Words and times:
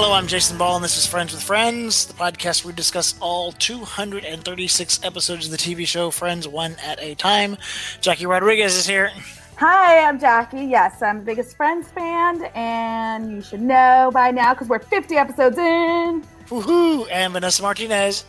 Hello, 0.00 0.12
I'm 0.12 0.28
Jason 0.28 0.56
Ball, 0.56 0.76
and 0.76 0.84
this 0.84 0.96
is 0.96 1.08
Friends 1.08 1.32
with 1.32 1.42
Friends, 1.42 2.06
the 2.06 2.14
podcast 2.14 2.64
where 2.64 2.70
we 2.70 2.76
discuss 2.76 3.16
all 3.18 3.50
236 3.50 5.00
episodes 5.02 5.46
of 5.46 5.50
the 5.50 5.56
TV 5.56 5.84
show 5.88 6.12
Friends 6.12 6.46
one 6.46 6.76
at 6.84 7.02
a 7.02 7.16
time. 7.16 7.56
Jackie 8.00 8.24
Rodriguez 8.24 8.76
is 8.76 8.86
here. 8.86 9.10
Hi, 9.56 9.98
I'm 9.98 10.20
Jackie. 10.20 10.66
Yes, 10.66 11.02
I'm 11.02 11.18
the 11.18 11.24
biggest 11.24 11.56
Friends 11.56 11.88
fan, 11.88 12.44
and 12.54 13.28
you 13.28 13.42
should 13.42 13.60
know 13.60 14.12
by 14.14 14.30
now 14.30 14.54
because 14.54 14.68
we're 14.68 14.78
50 14.78 15.16
episodes 15.16 15.58
in. 15.58 16.24
Woohoo! 16.46 17.08
And 17.10 17.32
Vanessa 17.32 17.60
Martinez. 17.60 18.24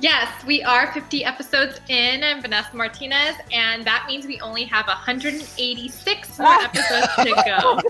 Yes, 0.00 0.44
we 0.44 0.62
are 0.62 0.92
50 0.92 1.24
episodes 1.24 1.80
in. 1.88 2.24
I'm 2.24 2.42
Vanessa 2.42 2.74
Martinez, 2.76 3.36
and 3.52 3.84
that 3.84 4.04
means 4.08 4.26
we 4.26 4.40
only 4.40 4.64
have 4.64 4.86
186 4.86 6.38
more 6.38 6.48
episodes 6.60 7.14
to 7.16 7.42
go. 7.46 7.80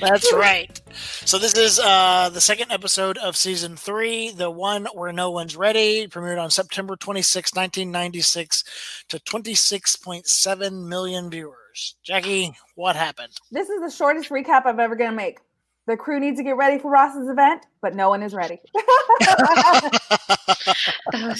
That's 0.00 0.32
right. 0.32 0.80
So 1.24 1.38
this 1.38 1.56
is 1.56 1.80
uh, 1.80 2.30
the 2.32 2.40
second 2.40 2.70
episode 2.70 3.18
of 3.18 3.36
season 3.36 3.76
three, 3.76 4.30
the 4.30 4.50
one 4.50 4.86
where 4.94 5.12
no 5.12 5.30
one's 5.30 5.56
ready, 5.56 6.06
premiered 6.06 6.40
on 6.42 6.50
September 6.50 6.96
26, 6.96 7.54
1996, 7.54 8.64
to 9.08 9.18
26.7 9.18 10.88
million 10.88 11.30
viewers. 11.30 11.96
Jackie, 12.04 12.54
what 12.76 12.94
happened? 12.94 13.32
This 13.50 13.68
is 13.68 13.80
the 13.80 13.90
shortest 13.90 14.30
recap 14.30 14.66
I'm 14.66 14.78
ever 14.78 14.94
going 14.94 15.10
to 15.10 15.16
make. 15.16 15.38
The 15.86 15.96
crew 15.98 16.18
needs 16.18 16.38
to 16.38 16.44
get 16.44 16.56
ready 16.56 16.78
for 16.78 16.90
Ross's 16.90 17.28
event, 17.28 17.66
but 17.82 17.94
no 17.94 18.08
one 18.08 18.22
is 18.22 18.32
ready. 18.32 18.58
that 18.72 19.90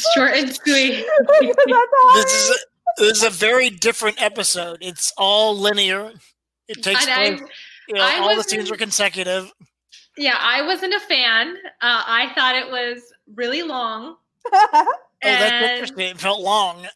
short 0.15 0.33
and 0.35 0.55
sweet. 0.55 1.07
this 2.15 2.35
is 2.35 2.51
a, 2.51 2.55
this 2.99 3.17
is 3.19 3.23
a 3.23 3.31
very 3.31 3.71
different 3.71 4.21
episode. 4.21 4.79
It's 4.83 5.15
all 5.17 5.57
linear. 5.57 6.13
It 6.69 6.83
takes 6.83 7.07
place. 7.07 7.41
You 7.89 7.95
know, 7.95 8.03
all 8.23 8.37
the 8.37 8.43
scenes 8.43 8.71
are 8.71 8.77
consecutive. 8.77 9.51
Yeah, 10.17 10.37
I 10.39 10.61
wasn't 10.67 10.93
a 10.95 11.01
fan. 11.01 11.57
Uh, 11.81 12.03
I 12.07 12.31
thought 12.35 12.55
it 12.55 12.71
was 12.71 13.03
really 13.35 13.63
long. 13.63 14.17
oh, 14.53 14.87
that's 15.23 15.73
interesting. 15.73 16.09
It 16.11 16.21
felt 16.21 16.41
long. 16.41 16.87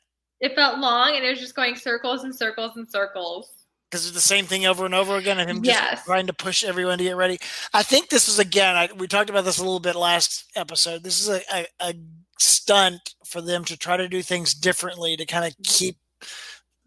It 0.40 0.54
felt 0.54 0.78
long, 0.78 1.16
and 1.16 1.24
it 1.24 1.30
was 1.30 1.40
just 1.40 1.56
going 1.56 1.76
circles 1.76 2.24
and 2.24 2.34
circles 2.34 2.76
and 2.76 2.86
circles 2.88 3.57
because 3.90 4.06
it's 4.06 4.14
the 4.14 4.20
same 4.20 4.44
thing 4.44 4.66
over 4.66 4.84
and 4.84 4.94
over 4.94 5.16
again, 5.16 5.38
and 5.38 5.48
him 5.48 5.62
just 5.62 5.80
yes. 5.80 6.04
trying 6.04 6.26
to 6.26 6.32
push 6.32 6.64
everyone 6.64 6.98
to 6.98 7.04
get 7.04 7.16
ready. 7.16 7.38
I 7.72 7.82
think 7.82 8.08
this 8.08 8.26
was 8.26 8.38
again. 8.38 8.76
I, 8.76 8.88
we 8.96 9.06
talked 9.06 9.30
about 9.30 9.44
this 9.44 9.58
a 9.58 9.62
little 9.62 9.80
bit 9.80 9.96
last 9.96 10.44
episode. 10.56 11.02
This 11.02 11.20
is 11.20 11.28
a, 11.28 11.40
a, 11.52 11.66
a 11.80 11.94
stunt 12.38 13.14
for 13.24 13.40
them 13.40 13.64
to 13.64 13.76
try 13.76 13.96
to 13.96 14.08
do 14.08 14.22
things 14.22 14.54
differently 14.54 15.16
to 15.16 15.26
kind 15.26 15.44
of 15.44 15.54
keep 15.64 15.96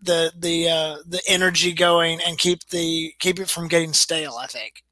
the 0.02 0.32
the 0.38 0.70
uh, 0.70 0.98
the 1.08 1.22
energy 1.28 1.74
going 1.74 2.20
and 2.26 2.38
keep 2.38 2.68
the 2.70 3.14
keep 3.20 3.40
it 3.40 3.50
from 3.50 3.68
getting 3.68 3.94
stale. 3.94 4.36
I 4.40 4.48
think. 4.48 4.84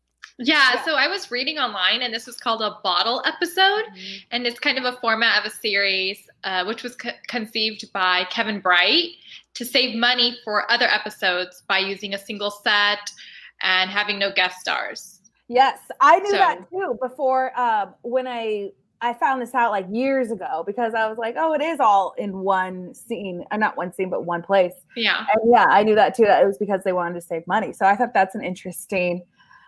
Yeah, 0.42 0.76
yeah, 0.76 0.86
so 0.86 0.96
I 0.96 1.10
was 1.10 1.32
reading 1.32 1.58
online, 1.58 2.02
and 2.02 2.14
this 2.14 2.26
was 2.26 2.38
called 2.38 2.62
a 2.62 2.78
bottle 2.82 3.22
episode, 3.26 3.84
mm-hmm. 3.84 4.18
and 4.32 4.48
it's 4.48 4.58
kind 4.58 4.78
of 4.78 4.86
a 4.86 4.98
format 5.02 5.46
of 5.46 5.52
a 5.52 5.54
series, 5.54 6.18
uh, 6.46 6.64
which 6.64 6.82
was 6.82 6.96
co- 6.96 7.10
conceived 7.28 7.92
by 7.92 8.24
Kevin 8.30 8.62
Bright 8.62 9.10
to 9.60 9.66
save 9.66 9.94
money 9.94 10.38
for 10.46 10.72
other 10.72 10.86
episodes 10.86 11.64
by 11.68 11.80
using 11.80 12.14
a 12.14 12.18
single 12.18 12.50
set 12.50 13.12
and 13.62 13.92
having 13.92 14.18
no 14.18 14.32
guest 14.32 14.58
stars. 14.62 15.20
Yes, 15.50 15.80
I 16.00 16.20
knew 16.20 16.32
so, 16.32 16.38
that 16.38 16.70
too 16.70 16.98
before 17.02 17.60
um, 17.60 17.94
when 18.02 18.26
I 18.26 18.70
I 19.02 19.14
found 19.14 19.42
this 19.42 19.54
out 19.54 19.72
like 19.72 19.86
years 19.92 20.32
ago 20.32 20.64
because 20.66 20.94
I 20.94 21.10
was 21.10 21.18
like, 21.18 21.36
oh, 21.38 21.54
it 21.54 21.62
is 21.62 21.82
all 21.82 22.14
in 22.18 22.40
one 22.40 22.94
scene, 22.94 23.44
uh, 23.52 23.58
not 23.58 23.76
one 23.76 23.94
scene, 23.94 24.10
but 24.10 24.24
one 24.24 24.42
place. 24.42 24.76
Yeah, 24.96 25.26
and 25.34 25.52
yeah, 25.52 25.66
I 25.68 25.84
knew 25.84 25.96
that 25.96 26.16
too. 26.16 26.24
That 26.24 26.42
it 26.42 26.46
was 26.46 26.58
because 26.58 26.84
they 26.86 26.94
wanted 26.94 27.16
to 27.16 27.22
save 27.22 27.46
money. 27.46 27.74
So 27.74 27.86
I 27.86 27.98
thought 27.98 28.14
that's 28.14 28.36
an 28.36 28.44
interesting, 28.46 29.24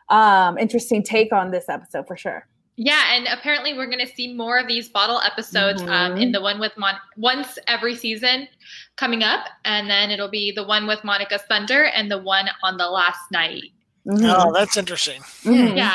um, 0.07 0.57
interesting 0.57 1.03
take 1.03 1.33
on 1.33 1.51
this 1.51 1.67
episode 1.67 2.07
for 2.07 2.15
sure. 2.15 2.47
Yeah, 2.83 3.13
and 3.13 3.27
apparently 3.27 3.75
we're 3.75 3.85
going 3.85 3.99
to 3.99 4.11
see 4.11 4.33
more 4.33 4.57
of 4.57 4.67
these 4.67 4.89
bottle 4.89 5.21
episodes 5.21 5.83
mm-hmm. 5.83 5.91
um, 5.91 6.17
in 6.17 6.31
the 6.31 6.41
one 6.41 6.59
with 6.59 6.75
Mon- 6.77 6.95
once 7.15 7.59
every 7.67 7.95
season 7.95 8.47
coming 8.95 9.21
up, 9.21 9.45
and 9.65 9.87
then 9.87 10.09
it'll 10.09 10.31
be 10.31 10.51
the 10.51 10.63
one 10.63 10.87
with 10.87 11.03
Monica 11.03 11.37
Thunder 11.37 11.83
and 11.83 12.09
the 12.09 12.17
one 12.17 12.47
on 12.63 12.77
the 12.77 12.87
last 12.87 13.19
night. 13.31 13.65
Mm-hmm. 14.07 14.25
Oh, 14.25 14.51
that's 14.51 14.77
interesting. 14.77 15.21
Mm-hmm. 15.43 15.77
Yeah. 15.77 15.93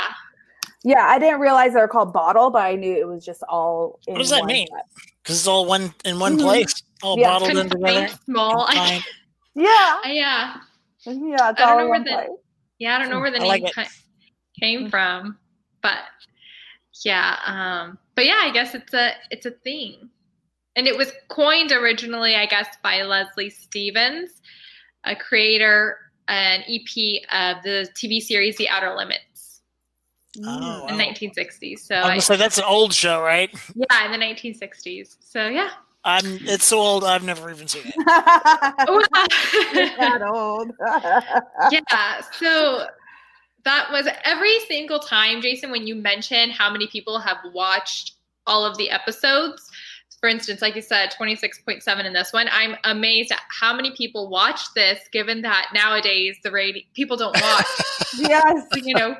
Yeah, 0.84 1.06
I 1.06 1.19
didn't 1.19 1.41
realize 1.41 1.72
they 1.72 1.81
were 1.81 1.88
called 1.88 2.12
bottle, 2.12 2.50
but 2.50 2.62
I 2.62 2.77
knew 2.77 2.94
it 2.94 3.09
was 3.09 3.25
just 3.25 3.43
all. 3.49 3.99
what 4.05 4.19
does 4.19 4.31
that 4.31 4.44
mean? 4.44 4.69
Because 5.25 5.38
it's 5.38 5.49
all 5.49 5.66
one 5.66 5.93
in 6.05 6.21
one 6.21 6.34
mm-hmm. 6.34 6.47
place, 6.47 6.84
all 7.03 7.19
yeah. 7.19 7.31
bottled 7.31 7.56
in 7.56 7.69
together. 7.69 8.09
Small. 8.27 8.69
yeah. 8.72 9.00
Yeah. 9.56 10.56
Yeah. 11.05 11.49
I 11.49 11.53
don't 11.53 11.78
know 11.78 11.88
where 11.88 11.99
the. 11.99 12.11
Place. 12.12 12.28
Yeah, 12.78 12.94
I 12.94 12.99
don't 13.00 13.11
know 13.11 13.19
where 13.19 13.32
the 13.32 13.41
name 13.41 13.49
like 13.49 13.75
came 14.61 14.82
mm-hmm. 14.82 14.91
from, 14.91 15.37
but 15.82 15.99
yeah 17.05 17.37
um 17.47 17.99
but 18.15 18.25
yeah 18.25 18.41
i 18.43 18.51
guess 18.51 18.75
it's 18.75 18.95
a 18.95 19.12
it's 19.31 19.47
a 19.47 19.51
thing 19.51 20.09
and 20.75 20.87
it 20.87 20.97
was 20.97 21.12
coined 21.29 21.73
originally 21.73 22.34
i 22.34 22.47
guess 22.47 22.69
by 22.83 23.03
leslie 23.03 23.51
stevens 23.51 24.31
a 25.05 25.15
creator 25.15 25.99
an 26.29 26.62
ep 26.69 27.23
of 27.33 27.62
the 27.62 27.89
tv 27.95 28.21
series 28.21 28.56
the 28.56 28.69
outer 28.69 28.95
limits 28.95 29.61
oh, 30.45 30.87
in 30.89 30.97
wow. 30.97 31.05
1960s 31.05 31.81
so 31.81 31.97
I 31.97 32.19
say 32.19 32.37
that's 32.37 32.59
an 32.59 32.65
old 32.65 32.93
show 32.93 33.23
right 33.23 33.51
yeah 33.75 34.06
in 34.06 34.12
the 34.12 34.25
1960s 34.25 35.17
so 35.21 35.49
yeah 35.49 35.71
I'm. 36.06 36.39
It's 36.43 36.65
so 36.65 36.79
old. 36.79 37.03
I've 37.03 37.25
never 37.25 37.51
even 37.51 37.67
seen 37.67 37.83
it. 37.85 37.95
that 38.06 40.23
old. 40.23 40.71
yeah. 41.73 42.21
So 42.39 42.87
that 43.66 43.91
was 43.91 44.09
every 44.25 44.59
single 44.60 45.00
time, 45.00 45.43
Jason, 45.43 45.71
when 45.71 45.87
you 45.87 45.97
mention 45.97 46.50
how 46.50 46.71
many 46.71 46.87
people 46.87 47.19
have 47.19 47.38
watched 47.53 48.12
all 48.47 48.65
of 48.65 48.78
the 48.78 48.91
episodes. 48.91 49.69
For 50.21 50.28
instance, 50.28 50.62
like 50.62 50.77
you 50.77 50.82
said, 50.82 51.12
26.7 51.19 52.05
in 52.05 52.12
this 52.12 52.32
one. 52.32 52.47
I'm 52.50 52.76
amazed 52.84 53.32
at 53.32 53.41
how 53.49 53.75
many 53.75 53.91
people 53.91 54.31
watch 54.31 54.72
this, 54.75 55.00
given 55.12 55.43
that 55.43 55.71
nowadays 55.75 56.38
the 56.43 56.50
rating 56.50 56.84
people 56.94 57.16
don't 57.16 57.37
watch. 57.38 57.66
yes. 58.19 58.66
You 58.76 58.94
know, 58.94 59.16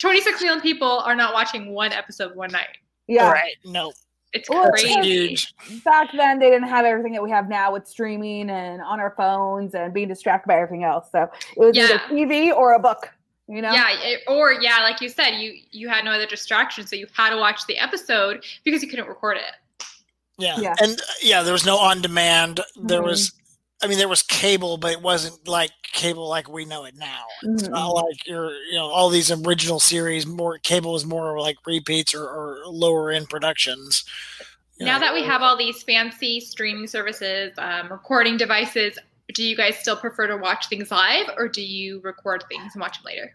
26 0.00 0.40
million 0.40 0.60
people 0.62 1.00
are 1.00 1.14
not 1.14 1.34
watching 1.34 1.72
one 1.72 1.92
episode 1.92 2.34
one 2.34 2.50
night. 2.50 2.78
Yeah. 3.06 3.30
Right. 3.30 3.56
No. 3.66 3.92
It's 4.32 4.48
well, 4.48 4.70
crazy. 4.70 4.88
It's 4.88 5.06
huge. 5.06 5.84
Back 5.84 6.08
then, 6.16 6.38
they 6.38 6.48
didn't 6.48 6.68
have 6.68 6.86
everything 6.86 7.12
that 7.12 7.22
we 7.22 7.30
have 7.30 7.48
now 7.48 7.72
with 7.72 7.86
streaming 7.86 8.48
and 8.48 8.80
on 8.80 8.98
our 8.98 9.12
phones 9.16 9.74
and 9.74 9.92
being 9.92 10.08
distracted 10.08 10.48
by 10.48 10.54
everything 10.54 10.84
else. 10.84 11.10
So 11.12 11.24
it 11.56 11.58
was 11.58 11.76
yeah. 11.76 11.84
either 11.84 11.98
TV 12.08 12.54
or 12.54 12.74
a 12.74 12.78
book 12.78 13.10
you 13.50 13.60
know 13.60 13.72
yeah 13.72 14.16
or 14.28 14.52
yeah 14.52 14.78
like 14.80 15.00
you 15.00 15.08
said 15.08 15.30
you 15.30 15.54
you 15.72 15.88
had 15.88 16.04
no 16.04 16.12
other 16.12 16.26
distraction 16.26 16.86
so 16.86 16.94
you 16.94 17.06
had 17.12 17.30
to 17.30 17.36
watch 17.36 17.66
the 17.66 17.76
episode 17.78 18.44
because 18.64 18.82
you 18.82 18.88
couldn't 18.88 19.08
record 19.08 19.36
it 19.36 19.88
yeah, 20.38 20.58
yeah. 20.58 20.74
and 20.80 21.00
yeah 21.20 21.42
there 21.42 21.52
was 21.52 21.66
no 21.66 21.76
on 21.76 22.00
demand 22.00 22.60
there 22.76 23.00
mm-hmm. 23.00 23.08
was 23.08 23.32
i 23.82 23.88
mean 23.88 23.98
there 23.98 24.08
was 24.08 24.22
cable 24.22 24.76
but 24.76 24.92
it 24.92 25.02
wasn't 25.02 25.48
like 25.48 25.72
cable 25.92 26.28
like 26.28 26.48
we 26.48 26.64
know 26.64 26.84
it 26.84 26.94
now 26.96 27.24
it's 27.42 27.64
mm-hmm. 27.64 27.72
not 27.72 27.88
like 27.88 28.26
you're 28.26 28.52
you 28.52 28.74
know 28.74 28.86
all 28.86 29.10
these 29.10 29.30
original 29.30 29.80
series 29.80 30.26
more 30.26 30.56
cable 30.58 30.94
is 30.94 31.04
more 31.04 31.40
like 31.40 31.56
repeats 31.66 32.14
or, 32.14 32.24
or 32.24 32.62
lower 32.66 33.10
end 33.10 33.28
productions 33.28 34.04
now 34.78 34.94
know. 34.94 35.00
that 35.00 35.12
we 35.12 35.24
have 35.24 35.42
all 35.42 35.56
these 35.56 35.82
fancy 35.82 36.40
streaming 36.40 36.86
services 36.86 37.52
um, 37.58 37.90
recording 37.90 38.36
devices 38.36 38.96
do 39.32 39.42
you 39.42 39.56
guys 39.56 39.76
still 39.76 39.96
prefer 39.96 40.26
to 40.26 40.36
watch 40.36 40.68
things 40.68 40.90
live 40.90 41.26
or 41.36 41.48
do 41.48 41.62
you 41.62 42.00
record 42.02 42.44
things 42.48 42.74
and 42.74 42.80
watch 42.80 43.02
them 43.02 43.04
later 43.06 43.34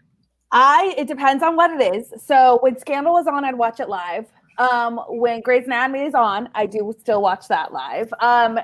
I 0.52 0.94
it 0.96 1.08
depends 1.08 1.42
on 1.42 1.56
what 1.56 1.70
it 1.70 1.94
is. 1.94 2.12
So 2.24 2.58
when 2.62 2.78
Scandal 2.78 3.18
is 3.18 3.26
on, 3.26 3.44
I'd 3.44 3.56
watch 3.56 3.80
it 3.80 3.88
live. 3.88 4.26
Um, 4.58 5.00
when 5.08 5.40
Grey's 5.40 5.66
Anatomy 5.66 6.04
is 6.04 6.14
on, 6.14 6.48
I 6.54 6.66
do 6.66 6.94
still 6.98 7.20
watch 7.20 7.48
that 7.48 7.72
live. 7.72 8.12
Um, 8.20 8.58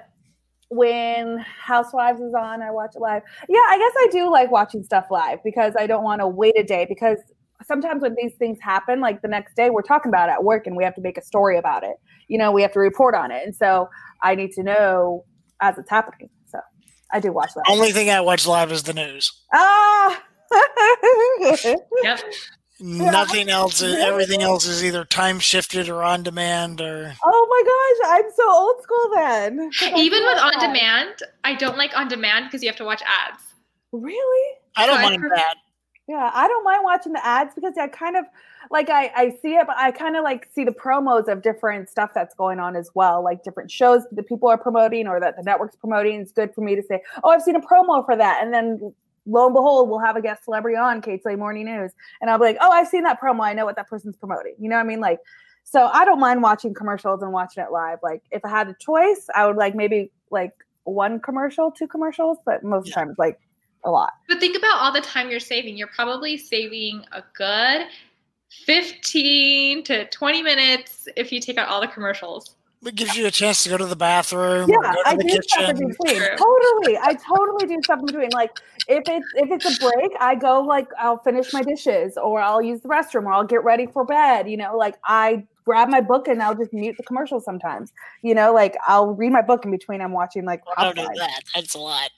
when 0.71 1.39
Housewives 1.39 2.21
is 2.21 2.33
on, 2.35 2.63
I 2.63 2.71
watch 2.71 2.93
it 2.95 3.01
live. 3.01 3.23
Yeah, 3.49 3.59
I 3.59 3.77
guess 3.79 3.93
I 3.99 4.09
do 4.11 4.31
like 4.31 4.51
watching 4.51 4.83
stuff 4.83 5.07
live 5.11 5.41
because 5.45 5.75
I 5.79 5.87
don't 5.87 6.03
want 6.03 6.23
to 6.23 6.27
wait 6.27 6.59
a 6.59 6.63
day 6.63 6.87
because 6.89 7.19
sometimes 7.67 8.03
when 8.03 8.15
these 8.17 8.35
things 8.37 8.59
happen, 8.63 9.01
like 9.01 9.21
the 9.21 9.29
next 9.29 9.55
day 9.55 9.69
we're 9.69 9.83
talking 9.83 10.09
about 10.09 10.31
it 10.31 10.33
at 10.33 10.45
work 10.45 10.67
and 10.67 10.77
we 10.77 10.85
have 10.85 10.95
to 10.95 11.03
make 11.03 11.19
a 11.19 11.23
story 11.23 11.59
about 11.59 11.85
it. 11.85 11.97
You 12.29 12.39
know, 12.39 12.53
we 12.53 12.63
have 12.63 12.73
to 12.73 12.81
report 12.81 13.15
on 13.15 13.31
it. 13.31 13.43
And 13.45 13.55
so 13.55 13.91
I 14.23 14.35
need 14.35 14.53
to 14.53 14.63
know 14.63 15.25
as 15.61 15.77
it's 15.77 15.91
happening. 15.91 16.31
So 17.13 17.17
I 17.17 17.21
do 17.21 17.33
watch 17.33 17.55
that. 17.55 17.65
Only 17.69 17.93
thing 17.93 18.11
I 18.11 18.21
watch 18.21 18.47
live 18.47 18.73
is 18.73 18.83
the 18.83 18.95
news. 18.95 19.33
Ah, 19.53 20.23
yep. 22.03 22.21
Nothing 22.81 23.49
else. 23.49 23.81
Is, 23.81 23.95
everything 23.97 24.43
else 24.43 24.67
is 24.67 24.85
either 24.85 25.05
time 25.05 25.39
shifted 25.39 25.89
or 25.89 26.03
on 26.03 26.23
demand 26.23 26.81
or. 26.81 27.15
Oh 27.25 27.47
my 27.49 28.09
gosh, 28.11 28.25
I'm 28.25 28.31
so 28.35 28.51
old 28.51 28.83
school 28.83 29.11
then. 29.15 29.71
Even 29.97 30.25
with 30.25 30.39
on 30.39 30.59
demand, 30.59 31.15
I 31.45 31.55
don't 31.55 31.77
like 31.79 31.97
on 31.97 32.09
demand 32.09 32.47
because 32.47 32.63
you 32.63 32.69
have 32.69 32.77
to 32.77 32.85
watch 32.85 33.03
ads. 33.03 33.43
Really? 33.93 34.57
I 34.77 34.87
don't 34.87 34.97
so 34.97 35.03
mind 35.03 35.25
I 35.25 35.37
that. 35.37 35.55
Yeah, 36.09 36.31
I 36.35 36.49
don't 36.49 36.65
mind 36.65 36.81
watching 36.83 37.13
the 37.13 37.25
ads 37.25 37.55
because 37.55 37.75
I 37.79 37.87
kind 37.89 38.17
of 38.17 38.25
like 38.73 38.89
I, 38.89 39.13
I 39.15 39.31
see 39.43 39.55
it, 39.55 39.67
but 39.67 39.77
I 39.77 39.91
kind 39.91 40.17
of 40.17 40.25
like 40.25 40.49
see 40.53 40.65
the 40.65 40.73
promos 40.73 41.29
of 41.29 41.43
different 41.43 41.91
stuff 41.91 42.11
that's 42.15 42.35
going 42.35 42.59
on 42.59 42.75
as 42.75 42.91
well, 42.95 43.23
like 43.23 43.45
different 43.45 43.71
shows 43.71 44.03
that 44.11 44.27
people 44.27 44.49
are 44.49 44.57
promoting 44.57 45.07
or 45.07 45.21
that 45.21 45.37
the 45.37 45.43
network's 45.43 45.77
promoting. 45.77 46.21
It's 46.21 46.33
good 46.33 46.55
for 46.55 46.63
me 46.63 46.75
to 46.75 46.83
say, 46.83 47.03
oh, 47.23 47.31
I've 47.31 47.43
seen 47.43 47.55
a 47.55 47.61
promo 47.61 48.05
for 48.05 48.17
that, 48.17 48.43
and 48.43 48.53
then 48.53 48.95
lo 49.27 49.47
and 49.47 49.55
behold, 49.55 49.91
we'll 49.91 50.01
have 50.01 50.17
a 50.17 50.23
guest 50.23 50.45
celebrity 50.45 50.77
on 50.77 51.03
Kate's 51.03 51.25
KTLA 51.25 51.39
Morning 51.39 51.67
News, 51.67 51.93
and 52.21 52.31
I'll 52.31 52.39
be 52.39 52.47
like, 52.47 52.57
oh, 52.61 52.71
I've 52.71 52.89
seen 52.89 53.03
that 53.05 53.21
promo. 53.21 53.45
I 53.45 53.53
know 53.53 53.67
what 53.67 53.77
that 53.77 53.89
person's 53.89 54.17
promoting. 54.17 54.55
You 54.59 54.71
know 54.71 54.77
what 54.77 54.85
I 54.85 54.89
mean? 54.89 55.01
Like, 55.01 55.21
so 55.65 55.87
I 55.93 56.07
don't 56.07 56.19
mind 56.19 56.43
watching 56.43 56.73
commercials 56.73 57.23
and 57.23 57.31
watching 57.31 57.63
it 57.63 57.71
live. 57.71 57.99
Like, 58.03 58.23
if 58.31 58.43
I 58.45 58.49
had 58.49 58.69
a 58.69 58.75
choice, 58.81 59.27
I 59.35 59.47
would 59.47 59.57
like 59.57 59.75
maybe 59.75 60.11
like 60.31 60.53
one 60.85 61.21
commercial, 61.21 61.71
two 61.71 61.87
commercials, 61.87 62.39
but 62.47 62.65
most 62.65 62.87
yeah. 62.87 62.91
of 62.91 62.95
the 62.95 63.01
time 63.01 63.11
it's 63.11 63.19
like 63.19 63.39
a 63.85 63.91
lot. 63.91 64.13
But 64.29 64.41
think 64.41 64.57
about 64.57 64.81
all 64.81 64.93
the 64.93 65.01
time 65.01 65.31
you're 65.31 65.41
saving. 65.41 65.77
You're 65.77 65.89
probably 65.89 66.37
saving 66.37 67.05
a 67.13 67.23
good 67.37 67.87
15 68.67 69.85
to 69.85 70.07
20 70.07 70.43
minutes 70.43 71.09
if 71.17 71.33
you 71.33 71.41
take 71.41 71.59
out 71.59 71.69
all 71.69 71.81
the 71.81 71.89
commercials. 71.89 72.57
It 72.85 72.97
gives 72.97 73.15
you 73.17 73.27
a 73.27 73.31
chance 73.31 73.63
to 73.63 73.69
go 73.69 73.77
to 73.77 73.87
the 73.87 73.95
bathroom. 73.95 74.69
Yeah, 74.69 74.95
I 75.07 75.15
do 75.15 75.25
kitchen. 75.25 75.43
stuff 75.45 75.71
in 75.71 75.89
between. 75.89 76.21
Totally, 76.37 76.99
I 76.99 77.15
totally 77.15 77.67
do 77.69 77.81
stuff 77.85 78.01
in 78.01 78.07
between. 78.07 78.31
Like 78.31 78.59
if 78.89 79.05
it's 79.07 79.27
if 79.37 79.53
it's 79.53 79.77
a 79.77 79.81
break, 79.81 80.11
I 80.19 80.35
go 80.35 80.61
like 80.63 80.89
I'll 80.99 81.19
finish 81.19 81.53
my 81.53 81.63
dishes, 81.63 82.17
or 82.17 82.41
I'll 82.41 82.61
use 82.61 82.81
the 82.81 82.89
restroom, 82.89 83.27
or 83.27 83.33
I'll 83.33 83.45
get 83.45 83.63
ready 83.63 83.87
for 83.87 84.05
bed. 84.05 84.51
You 84.51 84.57
know, 84.57 84.77
like 84.77 84.97
I 85.05 85.47
grab 85.65 85.91
my 85.91 86.01
book 86.01 86.27
and 86.27 86.43
I'll 86.43 86.57
just 86.57 86.73
mute 86.73 86.97
the 86.97 87.05
commercials 87.05 87.45
sometimes. 87.45 87.93
You 88.23 88.35
know, 88.35 88.53
like 88.53 88.77
I'll 88.89 89.15
read 89.15 89.31
my 89.31 89.43
book 89.43 89.65
in 89.65 89.71
between. 89.71 90.01
I'm 90.01 90.13
watching 90.13 90.45
like. 90.45 90.63
I 90.77 90.83
don't 90.93 90.97
do 90.97 91.21
that. 91.21 91.43
That's 91.55 91.77
a 91.77 91.79
lot. 91.79 92.11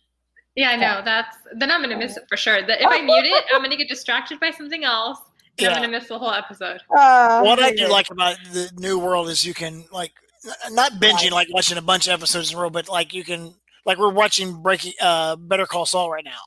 Yeah, 0.54 0.70
I 0.70 0.76
know. 0.76 1.02
That's 1.04 1.36
then 1.52 1.70
I'm 1.70 1.82
gonna 1.82 1.98
miss 1.98 2.16
it 2.16 2.24
for 2.26 2.38
sure. 2.38 2.66
That 2.66 2.80
if 2.80 2.86
I 2.86 3.00
mute 3.04 3.26
it, 3.26 3.44
I'm 3.52 3.62
gonna 3.62 3.76
get 3.76 3.90
distracted 3.90 4.40
by 4.40 4.50
something 4.50 4.82
else. 4.82 5.18
Yeah. 5.58 5.70
I'm 5.70 5.76
gonna 5.76 5.88
miss 5.88 6.08
the 6.08 6.18
whole 6.18 6.32
episode. 6.32 6.80
Uh, 6.90 7.42
what 7.42 7.60
I 7.60 7.72
do 7.72 7.88
like 7.88 8.10
about 8.10 8.36
the 8.52 8.70
new 8.76 8.98
world 8.98 9.28
is 9.28 9.44
you 9.44 9.54
can 9.54 9.84
like 9.92 10.12
not 10.70 10.92
binging 10.92 11.30
like 11.30 11.48
watching 11.52 11.78
a 11.78 11.82
bunch 11.82 12.06
of 12.06 12.12
episodes 12.12 12.52
in 12.52 12.58
a 12.58 12.60
row, 12.60 12.70
but 12.70 12.88
like 12.88 13.14
you 13.14 13.24
can 13.24 13.54
like 13.86 13.98
we're 13.98 14.12
watching 14.12 14.62
Breaking 14.62 14.92
uh 15.00 15.36
Better 15.36 15.66
Call 15.66 15.86
Saul 15.86 16.10
right 16.10 16.24
now. 16.24 16.40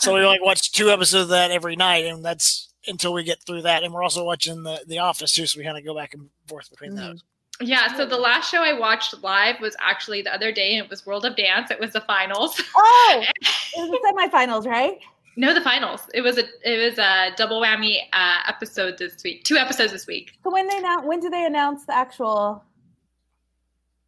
So 0.00 0.14
we 0.14 0.24
like 0.24 0.42
watch 0.42 0.72
two 0.72 0.90
episodes 0.90 1.24
of 1.24 1.28
that 1.28 1.50
every 1.50 1.76
night, 1.76 2.04
and 2.04 2.24
that's 2.24 2.72
until 2.86 3.12
we 3.12 3.22
get 3.22 3.42
through 3.46 3.62
that. 3.62 3.84
And 3.84 3.92
we're 3.92 4.02
also 4.02 4.24
watching 4.24 4.62
the 4.62 4.82
The 4.86 4.98
Office 4.98 5.32
too, 5.34 5.46
so 5.46 5.58
we 5.58 5.64
kind 5.64 5.78
of 5.78 5.84
go 5.84 5.94
back 5.94 6.14
and 6.14 6.28
forth 6.46 6.70
between 6.70 6.92
mm-hmm. 6.92 7.06
those. 7.06 7.24
Yeah, 7.60 7.96
so 7.96 8.06
the 8.06 8.16
last 8.16 8.50
show 8.50 8.62
I 8.62 8.72
watched 8.72 9.20
live 9.22 9.60
was 9.60 9.74
actually 9.80 10.22
the 10.22 10.32
other 10.32 10.52
day, 10.52 10.76
and 10.76 10.84
it 10.84 10.90
was 10.90 11.04
World 11.04 11.24
of 11.24 11.36
Dance. 11.36 11.72
It 11.72 11.80
was 11.80 11.92
the 11.92 12.00
finals. 12.02 12.60
Oh, 12.76 13.24
it 13.40 13.46
was 13.76 13.90
the 13.90 14.36
semifinals, 14.36 14.64
right? 14.64 14.98
No, 15.38 15.54
the 15.54 15.60
finals. 15.60 16.00
It 16.14 16.22
was 16.22 16.36
a 16.36 16.42
it 16.64 16.84
was 16.84 16.98
a 16.98 17.30
double 17.36 17.62
whammy 17.62 17.98
uh, 18.12 18.38
episode 18.48 18.98
this 18.98 19.22
week. 19.22 19.44
Two 19.44 19.54
episodes 19.54 19.92
this 19.92 20.04
week. 20.04 20.32
So 20.42 20.50
when 20.50 20.66
they 20.66 20.80
now 20.80 21.06
when 21.06 21.20
do 21.20 21.30
they 21.30 21.46
announce 21.46 21.86
the 21.86 21.94
actual 21.94 22.64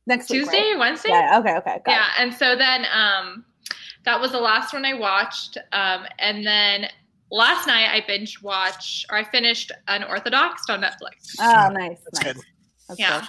next 0.08 0.26
Tuesday, 0.26 0.56
week, 0.56 0.72
right? 0.72 0.78
Wednesday? 0.78 1.10
Yeah. 1.10 1.38
Okay. 1.38 1.54
Okay. 1.56 1.78
yeah, 1.86 2.06
it. 2.06 2.10
and 2.18 2.34
so 2.34 2.56
then 2.56 2.84
um, 2.92 3.44
that 4.04 4.20
was 4.20 4.32
the 4.32 4.40
last 4.40 4.72
one 4.72 4.84
I 4.84 4.94
watched, 4.94 5.56
um, 5.70 6.04
and 6.18 6.44
then 6.44 6.88
last 7.30 7.68
night 7.68 7.88
I 7.94 8.04
binge 8.04 8.42
watched 8.42 9.06
or 9.08 9.16
I 9.18 9.22
finished 9.22 9.70
Unorthodox 9.86 10.64
on 10.68 10.80
Netflix. 10.80 11.36
Oh, 11.38 11.68
nice. 11.72 11.98
That's 12.10 12.24
nice. 12.24 12.34
good. 12.34 12.42
That's 12.88 12.98
yeah. 12.98 13.20
Good. 13.20 13.28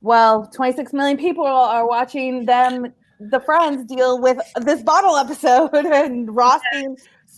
Well, 0.00 0.48
26 0.54 0.92
million 0.92 1.16
people 1.16 1.44
are 1.44 1.88
watching 1.88 2.44
them, 2.44 2.94
the 3.18 3.40
friends, 3.40 3.84
deal 3.92 4.20
with 4.20 4.38
this 4.60 4.80
bottle 4.82 5.16
episode 5.16 5.74
and 5.74 6.32
Ross 6.36 6.60
being 6.72 6.96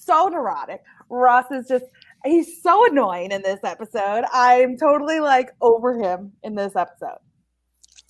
so 0.08 0.28
neurotic. 0.28 0.82
Ross 1.10 1.50
is 1.50 1.68
just 1.68 1.84
he's 2.24 2.62
so 2.62 2.86
annoying 2.90 3.30
in 3.30 3.42
this 3.42 3.60
episode. 3.62 4.24
I'm 4.32 4.76
totally 4.76 5.20
like 5.20 5.50
over 5.60 5.98
him 5.98 6.32
in 6.42 6.54
this 6.54 6.74
episode. 6.76 7.18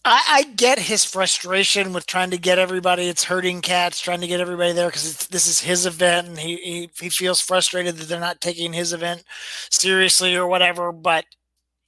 I, 0.04 0.22
I, 0.28 0.42
get 0.54 0.78
his 0.78 1.04
frustration 1.04 1.92
with 1.92 2.06
trying 2.06 2.30
to 2.30 2.38
get 2.38 2.58
everybody. 2.58 3.08
It's 3.08 3.24
hurting 3.24 3.60
cats, 3.60 4.00
trying 4.00 4.22
to 4.22 4.26
get 4.26 4.40
everybody 4.40 4.72
there 4.72 4.88
because 4.88 5.26
this 5.26 5.46
is 5.46 5.60
his 5.60 5.84
event, 5.84 6.28
and 6.28 6.38
he, 6.38 6.56
he 6.56 6.90
he 6.98 7.08
feels 7.10 7.40
frustrated 7.40 7.96
that 7.96 8.08
they're 8.08 8.20
not 8.20 8.40
taking 8.40 8.72
his 8.72 8.92
event 8.94 9.24
seriously 9.70 10.34
or 10.34 10.46
whatever. 10.46 10.92
But 10.92 11.26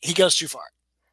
he 0.01 0.13
goes 0.13 0.37
too 0.37 0.49
far. 0.49 0.65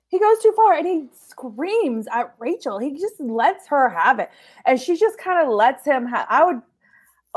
He 0.10 0.20
goes 0.20 0.40
too 0.42 0.52
far, 0.56 0.74
and 0.74 0.88
he 0.88 1.08
screams 1.30 2.08
at 2.12 2.34
Rachel. 2.40 2.80
He 2.80 3.00
just 3.00 3.20
lets 3.20 3.68
her 3.68 3.90
have 3.90 4.20
it, 4.20 4.30
and 4.66 4.80
she 4.82 4.98
just 4.98 5.18
kind 5.18 5.48
of 5.48 5.54
lets 5.54 5.86
him 5.86 6.08
have. 6.08 6.26
I 6.30 6.44
would 6.44 6.62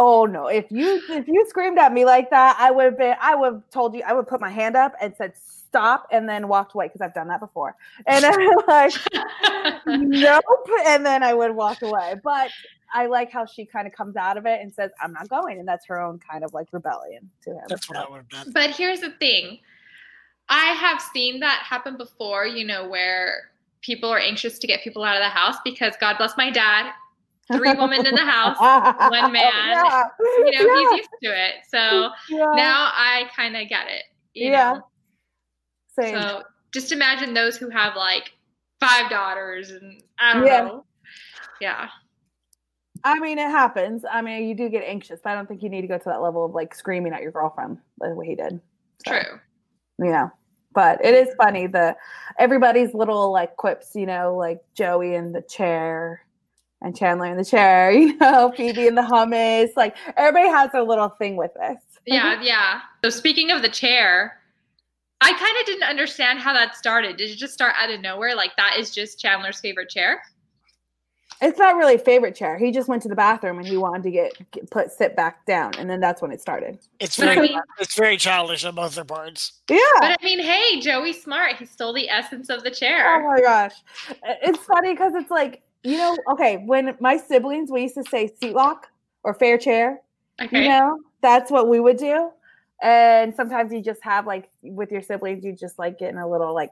Oh 0.03 0.25
no! 0.25 0.47
If 0.47 0.73
you 0.73 1.03
if 1.11 1.29
you 1.29 1.45
screamed 1.47 1.79
at 1.79 1.93
me 1.93 2.07
like 2.07 2.31
that, 2.31 2.57
I 2.59 2.71
would 2.71 2.87
have 2.87 2.97
been. 2.97 3.17
I 3.21 3.35
would 3.35 3.53
have 3.53 3.71
told 3.71 3.95
you. 3.95 4.03
I 4.07 4.15
would 4.15 4.27
put 4.27 4.41
my 4.41 4.49
hand 4.49 4.75
up 4.75 4.95
and 4.99 5.15
said 5.15 5.35
stop, 5.37 6.09
and 6.11 6.27
then 6.27 6.49
walked 6.49 6.73
away 6.73 6.87
because 6.87 7.03
I've 7.03 7.13
done 7.13 7.29
that 7.29 7.39
before. 7.39 7.77
And 8.07 8.25
I'm 8.25 8.49
like, 8.67 8.95
nope. 9.87 10.45
And 10.87 11.05
then 11.05 11.23
I 11.23 11.35
would 11.35 11.55
walk 11.55 11.83
away. 11.83 12.15
But 12.25 12.51
I 12.95 13.09
like 13.09 13.31
how 13.31 13.45
she 13.45 13.67
kind 13.67 13.87
of 13.87 13.93
comes 13.93 14.17
out 14.17 14.39
of 14.39 14.47
it 14.47 14.63
and 14.63 14.73
says, 14.73 14.91
"I'm 15.03 15.13
not 15.13 15.29
going," 15.29 15.59
and 15.59 15.69
that's 15.69 15.85
her 15.85 16.01
own 16.01 16.19
kind 16.19 16.45
of 16.45 16.55
like 16.55 16.69
rebellion 16.73 17.29
to 17.43 17.51
him. 17.51 17.65
That's 17.69 17.87
what 17.87 17.99
I 17.99 18.09
would 18.09 18.17
have 18.17 18.29
done. 18.31 18.53
But 18.55 18.71
here's 18.71 19.01
the 19.01 19.11
thing: 19.11 19.59
I 20.49 20.69
have 20.69 21.03
seen 21.13 21.41
that 21.41 21.63
happen 21.69 21.99
before. 21.99 22.47
You 22.47 22.67
know, 22.67 22.89
where 22.89 23.51
people 23.83 24.09
are 24.09 24.19
anxious 24.19 24.59
to 24.61 24.67
get 24.67 24.83
people 24.83 25.05
out 25.05 25.17
of 25.17 25.23
the 25.23 25.29
house 25.29 25.57
because 25.63 25.93
God 26.01 26.17
bless 26.17 26.39
my 26.39 26.51
dad 26.51 26.91
three 27.53 27.75
women 27.75 28.07
in 28.07 28.15
the 28.15 28.25
house, 28.25 28.59
one 29.11 29.33
man. 29.33 29.43
Yeah. 29.53 30.05
You 30.19 30.53
know, 30.53 30.75
yeah. 30.75 30.91
he's 30.91 30.99
used 30.99 31.11
to 31.23 31.31
it. 31.31 31.55
So 31.69 32.11
yeah. 32.29 32.53
now 32.55 32.91
I 32.95 33.25
kind 33.35 33.57
of 33.57 33.69
get 33.69 33.87
it. 33.89 34.05
yeah. 34.35 34.73
Know? 34.73 34.83
Same. 35.99 36.15
So 36.15 36.43
just 36.73 36.93
imagine 36.93 37.35
those 37.35 37.57
who 37.57 37.69
have 37.71 37.97
like 37.97 38.33
five 38.81 39.11
daughters 39.11 39.71
and 39.71 40.03
I 40.19 40.35
don't 40.35 40.45
know. 40.45 40.85
Yeah. 41.61 41.89
I 43.03 43.19
mean, 43.19 43.39
it 43.39 43.51
happens. 43.51 44.05
I 44.11 44.21
mean, 44.23 44.49
you 44.49 44.55
do 44.55 44.69
get 44.69 44.85
anxious, 44.85 45.21
but 45.23 45.31
I 45.31 45.35
don't 45.35 45.47
think 45.47 45.63
you 45.63 45.71
need 45.71 45.83
to 45.83 45.87
go 45.87 45.99
to 45.99 46.05
that 46.07 46.21
level 46.21 46.45
of 46.45 46.53
like 46.53 46.75
screaming 46.75 47.13
at 47.13 47.23
your 47.23 47.33
girlfriend 47.33 47.79
the 47.99 48.15
way 48.15 48.27
he 48.27 48.35
did. 48.35 48.61
So, 49.07 49.13
True. 49.13 49.41
Yeah. 50.03 50.29
But 50.73 51.05
it 51.05 51.15
is 51.15 51.35
funny 51.37 51.67
the 51.67 51.97
everybody's 52.39 52.95
little 52.95 53.33
like 53.33 53.57
quips, 53.57 53.95
you 53.95 54.07
know, 54.07 54.37
like 54.37 54.61
Joey 54.75 55.15
in 55.15 55.33
the 55.33 55.43
chair 55.43 56.25
and 56.83 56.97
Chandler 56.97 57.27
in 57.27 57.37
the 57.37 57.45
chair, 57.45 57.91
you 57.93 58.17
know, 58.19 58.53
Phoebe 58.57 58.87
in 58.87 58.95
the 58.95 59.03
hummus. 59.03 59.71
Like 59.77 59.97
everybody 60.17 60.49
has 60.49 60.71
their 60.73 60.83
little 60.83 61.09
thing 61.09 61.37
with 61.37 61.53
this. 61.55 61.79
Yeah, 62.07 62.35
mm-hmm. 62.35 62.43
yeah. 62.45 62.81
So 63.05 63.11
speaking 63.11 63.51
of 63.51 63.63
the 63.63 63.69
chair, 63.69 64.41
I 65.21 65.33
kind 65.33 65.57
of 65.61 65.67
didn't 65.67 65.89
understand 65.89 66.39
how 66.39 66.53
that 66.55 66.77
started. 66.77 67.17
Did 67.17 67.31
it 67.31 67.37
just 67.37 67.53
start 67.53 67.75
out 67.79 67.91
of 67.91 68.01
nowhere? 68.01 68.35
Like 68.35 68.57
that 68.57 68.77
is 68.79 68.91
just 68.91 69.21
Chandler's 69.21 69.61
favorite 69.61 69.91
chair? 69.91 70.23
It's 71.43 71.59
not 71.59 71.77
really 71.77 71.95
a 71.95 71.99
favorite 71.99 72.35
chair. 72.35 72.59
He 72.59 72.71
just 72.71 72.87
went 72.87 73.01
to 73.03 73.09
the 73.09 73.15
bathroom 73.15 73.59
and 73.59 73.67
he 73.67 73.79
wanted 73.79 74.03
to 74.03 74.11
get, 74.11 74.51
get 74.51 74.71
put 74.71 74.91
sit 74.93 75.17
back 75.17 75.47
down, 75.47 75.73
and 75.79 75.89
then 75.89 75.99
that's 75.99 76.21
when 76.21 76.33
it 76.33 76.41
started. 76.41 76.79
It's 76.99 77.17
very 77.17 77.39
I 77.39 77.41
mean, 77.41 77.61
it's 77.79 77.97
very 77.97 78.19
childish 78.19 78.65
on 78.65 78.75
both 78.75 78.95
their 78.95 79.07
parts. 79.07 79.61
Yeah, 79.71 79.79
but 80.01 80.19
I 80.21 80.23
mean, 80.23 80.39
hey, 80.39 80.81
Joey 80.81 81.15
smart. 81.15 81.57
He 81.57 81.65
stole 81.65 81.95
the 81.95 82.11
essence 82.11 82.51
of 82.51 82.63
the 82.63 82.71
chair. 82.71 83.23
Oh 83.23 83.27
my 83.27 83.41
gosh, 83.41 83.73
it's 84.43 84.59
funny 84.65 84.93
because 84.93 85.15
it's 85.15 85.31
like 85.31 85.63
you 85.83 85.97
know, 85.97 86.17
okay, 86.33 86.59
when 86.59 86.97
my 87.01 87.17
siblings, 87.17 87.71
we 87.71 87.83
used 87.83 87.95
to 87.95 88.05
say 88.05 88.33
seat 88.41 88.55
lock 88.55 88.89
or 89.23 89.35
fair 89.35 89.59
chair. 89.59 90.01
Okay. 90.41 90.65
You 90.65 90.69
know, 90.69 90.99
that's 91.21 91.51
what 91.51 91.69
we 91.69 91.81
would 91.81 91.97
do. 91.97 92.31
And 92.83 93.35
sometimes 93.35 93.73
you 93.73 93.83
just 93.83 94.03
have 94.03 94.27
like 94.27 94.49
with 94.63 94.91
your 94.91 95.03
siblings, 95.03 95.45
you 95.45 95.55
just 95.55 95.79
like 95.79 95.99
get 95.99 96.11
in 96.11 96.19
a 96.19 96.29
little 96.29 96.55
like 96.55 96.71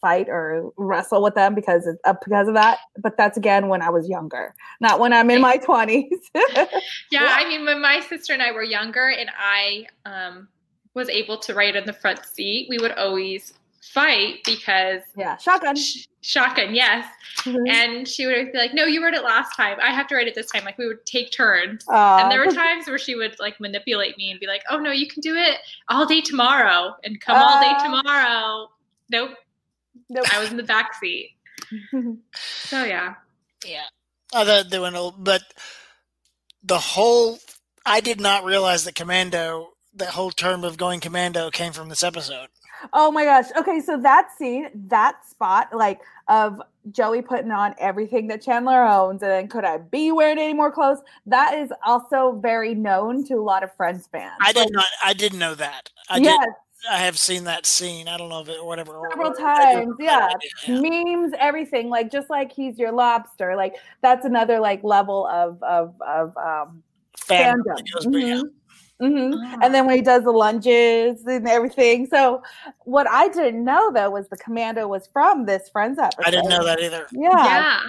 fight 0.00 0.28
or 0.28 0.70
wrestle 0.76 1.22
with 1.22 1.34
them 1.34 1.54
because 1.54 1.86
of, 1.86 1.96
uh, 2.04 2.14
because 2.24 2.48
of 2.48 2.54
that. 2.54 2.78
But 2.98 3.16
that's 3.16 3.38
again 3.38 3.68
when 3.68 3.80
I 3.80 3.90
was 3.90 4.08
younger, 4.08 4.54
not 4.80 5.00
when 5.00 5.12
I'm 5.12 5.30
in 5.30 5.40
my 5.40 5.56
twenties. 5.64 6.18
yeah, 6.34 7.36
I 7.38 7.48
mean, 7.48 7.64
when 7.64 7.80
my 7.80 8.00
sister 8.00 8.32
and 8.32 8.42
I 8.42 8.52
were 8.52 8.64
younger, 8.64 9.08
and 9.08 9.30
I 9.38 9.86
um, 10.04 10.48
was 10.94 11.08
able 11.08 11.38
to 11.38 11.54
ride 11.54 11.76
in 11.76 11.86
the 11.86 11.92
front 11.92 12.24
seat, 12.26 12.66
we 12.68 12.78
would 12.78 12.92
always 12.92 13.54
fight 13.92 14.40
because 14.44 15.02
yeah, 15.16 15.36
shotgun, 15.36 15.76
sh- 15.76 16.06
shotgun, 16.20 16.74
yes. 16.74 17.06
Mm-hmm. 17.40 17.66
And 17.66 18.08
she 18.08 18.26
would 18.26 18.52
be 18.52 18.58
like, 18.58 18.74
"No, 18.74 18.84
you 18.84 19.02
rode 19.02 19.14
it 19.14 19.22
last 19.22 19.54
time. 19.56 19.78
I 19.82 19.92
have 19.92 20.06
to 20.08 20.14
write 20.14 20.26
it 20.26 20.34
this 20.34 20.50
time." 20.50 20.64
Like 20.64 20.78
we 20.78 20.86
would 20.86 21.04
take 21.06 21.30
turns. 21.32 21.84
Uh, 21.88 22.18
and 22.20 22.30
there 22.30 22.44
were 22.44 22.52
times 22.52 22.86
where 22.86 22.98
she 22.98 23.14
would 23.14 23.36
like 23.38 23.60
manipulate 23.60 24.16
me 24.18 24.30
and 24.30 24.40
be 24.40 24.46
like, 24.46 24.62
"Oh 24.70 24.78
no, 24.78 24.90
you 24.90 25.06
can 25.06 25.20
do 25.20 25.34
it 25.36 25.58
all 25.88 26.06
day 26.06 26.20
tomorrow 26.20 26.94
and 27.04 27.20
come 27.20 27.36
uh, 27.36 27.40
all 27.40 27.60
day 27.60 27.84
tomorrow." 27.84 28.70
Nope. 29.10 29.30
Nope. 30.08 30.26
I 30.32 30.40
was 30.40 30.50
in 30.50 30.56
the 30.56 30.62
back 30.62 30.94
seat. 30.94 31.30
so 32.64 32.84
yeah. 32.84 33.14
Yeah. 33.64 33.84
Oh, 34.32 34.44
the, 34.44 34.66
the 34.68 34.80
one, 34.80 35.14
but 35.18 35.42
the 36.62 36.78
whole 36.78 37.38
I 37.86 38.00
did 38.00 38.20
not 38.20 38.44
realize 38.44 38.84
that 38.84 38.94
commando 38.94 39.70
that 39.94 40.08
whole 40.08 40.32
term 40.32 40.64
of 40.64 40.76
going 40.76 41.00
commando 41.00 41.50
came 41.50 41.72
from 41.72 41.88
this 41.88 42.02
episode. 42.02 42.48
Oh 42.92 43.10
my 43.10 43.24
gosh. 43.24 43.46
Okay, 43.56 43.80
so 43.80 43.98
that 44.00 44.30
scene, 44.36 44.68
that 44.88 45.26
spot, 45.26 45.74
like 45.74 46.00
of 46.28 46.60
Joey 46.90 47.22
putting 47.22 47.50
on 47.50 47.74
everything 47.78 48.26
that 48.28 48.42
Chandler 48.42 48.84
owns, 48.84 49.22
and 49.22 49.30
then 49.30 49.48
could 49.48 49.64
I 49.64 49.78
be 49.78 50.12
wearing 50.12 50.38
any 50.38 50.54
more 50.54 50.70
clothes? 50.70 50.98
That 51.26 51.54
is 51.54 51.72
also 51.84 52.38
very 52.42 52.74
known 52.74 53.24
to 53.26 53.34
a 53.34 53.42
lot 53.42 53.62
of 53.62 53.74
Friends 53.76 54.06
fans. 54.06 54.34
I 54.40 54.52
did 54.52 54.72
not. 54.72 54.86
I 55.02 55.12
didn't 55.12 55.38
know 55.38 55.54
that. 55.54 55.90
I 56.08 56.18
yes. 56.18 56.44
Did, 56.44 56.54
I 56.90 56.98
have 56.98 57.18
seen 57.18 57.44
that 57.44 57.64
scene. 57.64 58.08
I 58.08 58.18
don't 58.18 58.28
know 58.28 58.40
if 58.40 58.48
it 58.48 58.62
whatever. 58.64 59.00
Several 59.10 59.30
or, 59.30 59.34
times, 59.34 59.94
yeah. 59.98 60.28
yeah. 60.66 60.80
Memes, 60.80 61.32
everything. 61.38 61.88
Like 61.88 62.12
just 62.12 62.28
like 62.28 62.52
he's 62.52 62.78
your 62.78 62.92
lobster. 62.92 63.56
Like 63.56 63.76
that's 64.02 64.26
another 64.26 64.60
like 64.60 64.84
level 64.84 65.26
of 65.26 65.62
of 65.62 65.94
of 66.02 66.36
um 66.36 66.82
fandom. 67.18 67.78
Mm-hmm. 68.02 68.48
Mm-hmm. 69.02 69.34
Oh. 69.34 69.58
And 69.62 69.74
then 69.74 69.86
when 69.86 69.96
he 69.96 70.02
does 70.02 70.24
the 70.24 70.30
lunges 70.30 71.24
and 71.26 71.48
everything. 71.48 72.06
So 72.06 72.42
what 72.84 73.08
I 73.08 73.28
didn't 73.28 73.64
know 73.64 73.92
though 73.92 74.10
was 74.10 74.28
the 74.28 74.36
commando 74.36 74.86
was 74.86 75.08
from 75.12 75.46
this 75.46 75.68
Friends 75.68 75.98
episode. 75.98 76.26
I 76.26 76.30
didn't 76.30 76.48
know 76.48 76.64
that 76.64 76.80
either. 76.80 77.06
Yeah. 77.12 77.30
Yeah. 77.30 77.80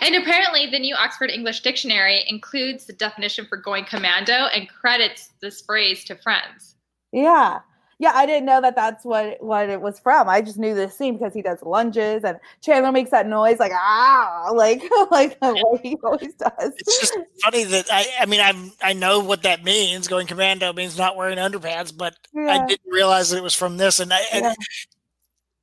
And 0.00 0.16
apparently 0.16 0.66
the 0.70 0.80
new 0.80 0.94
Oxford 0.96 1.30
English 1.30 1.60
Dictionary 1.60 2.24
includes 2.28 2.86
the 2.86 2.92
definition 2.92 3.46
for 3.46 3.56
going 3.56 3.84
commando 3.84 4.32
and 4.32 4.68
credits 4.68 5.30
this 5.40 5.60
phrase 5.62 6.04
to 6.06 6.16
Friends. 6.16 6.74
Yeah 7.12 7.60
yeah, 8.00 8.12
I 8.14 8.26
didn't 8.26 8.46
know 8.46 8.60
that 8.60 8.76
that's 8.76 9.04
what 9.04 9.42
what 9.42 9.68
it 9.68 9.80
was 9.80 9.98
from. 9.98 10.28
I 10.28 10.40
just 10.40 10.56
knew 10.56 10.72
this 10.72 10.96
scene 10.96 11.18
because 11.18 11.34
he 11.34 11.42
does 11.42 11.60
lunges 11.62 12.22
and 12.22 12.38
Chandler 12.60 12.92
makes 12.92 13.10
that 13.10 13.26
noise 13.26 13.58
like 13.58 13.72
ah, 13.74 14.50
like 14.54 14.84
like 15.10 15.36
he 15.82 15.96
always 16.04 16.34
does. 16.34 16.72
It's 16.76 17.00
just 17.00 17.18
funny 17.42 17.64
that 17.64 17.86
I 17.90 18.06
I 18.20 18.26
mean 18.26 18.40
I 18.40 18.70
I 18.82 18.92
know 18.92 19.18
what 19.18 19.42
that 19.42 19.64
means. 19.64 20.06
Going 20.06 20.28
commando 20.28 20.72
means 20.72 20.96
not 20.96 21.16
wearing 21.16 21.38
underpants, 21.38 21.96
but 21.96 22.14
yeah. 22.32 22.62
I 22.62 22.66
didn't 22.66 22.90
realize 22.90 23.30
that 23.30 23.38
it 23.38 23.42
was 23.42 23.54
from 23.54 23.78
this. 23.78 23.98
And 23.98 24.12
I 24.12 24.20
and, 24.32 24.44
yeah. 24.44 24.54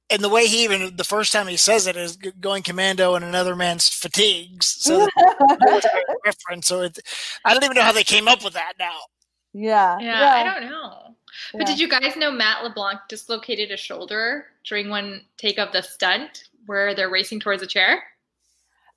and 0.10 0.22
the 0.22 0.30
way 0.30 0.46
he 0.46 0.65
even 0.65 0.98
the 0.98 1.06
first 1.06 1.32
time 1.32 1.48
he 1.48 1.56
says 1.56 1.88
it 1.88 1.96
is 1.96 2.18
going 2.18 2.63
commando 2.63 3.15
in 3.15 3.24
another 3.24 3.56
man's 3.56 3.88
fatigues. 3.88 4.75
So 4.80 5.08
reference. 6.25 6.68
So 6.68 6.82
it, 6.82 7.00
I 7.46 7.54
don't 7.54 7.63
even 7.63 7.75
know 7.75 7.84
how 7.84 7.94
they 7.94 8.04
came 8.04 8.27
up 8.27 8.44
with 8.44 8.56
that 8.56 8.74
now. 8.77 8.98
Yeah. 9.54 9.98
Yeah, 10.01 10.20
yeah. 10.20 10.34
I 10.34 10.44
don't 10.44 10.70
know. 10.70 11.15
But 11.51 11.62
yeah. 11.62 11.68
did 11.68 11.80
you 11.80 11.88
guys 11.88 12.15
know 12.15 12.32
Matt 12.32 12.63
LeBlanc 12.63 13.00
dislocated 13.10 13.72
a 13.72 13.77
shoulder 13.77 14.48
during 14.63 14.89
one 14.89 15.22
take 15.38 15.60
of 15.60 15.72
the 15.72 15.82
stunt 15.82 16.50
where 16.65 16.96
they're 16.96 17.10
racing 17.10 17.39
towards 17.39 17.63
a 17.63 17.68
chair? 17.68 18.04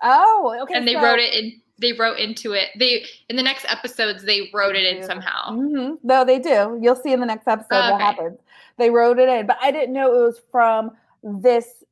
Oh, 0.02 0.56
okay. 0.62 0.74
And 0.74 0.86
they 0.86 0.94
so- 0.94 1.02
wrote 1.02 1.18
it 1.18 1.34
in. 1.34 1.60
They 1.80 1.92
wrote 1.92 2.18
into 2.18 2.54
it. 2.54 2.70
They 2.76 3.04
in 3.28 3.36
the 3.36 3.42
next 3.42 3.64
episodes 3.68 4.24
they 4.24 4.50
wrote 4.52 4.74
it 4.74 4.84
in 4.84 5.04
somehow. 5.04 5.52
Mm-hmm. 5.52 5.94
No, 6.02 6.24
they 6.24 6.40
do. 6.40 6.76
You'll 6.82 6.96
see 6.96 7.12
in 7.12 7.20
the 7.20 7.26
next 7.26 7.46
episode 7.46 7.76
okay. 7.76 7.92
what 7.92 8.00
happens. 8.00 8.38
They 8.78 8.90
wrote 8.90 9.20
it 9.20 9.28
in, 9.28 9.46
but 9.46 9.58
I 9.62 9.70
didn't 9.70 9.92
know 9.92 10.12
it 10.12 10.26
was 10.26 10.40
from 10.50 10.90
this 11.22 11.84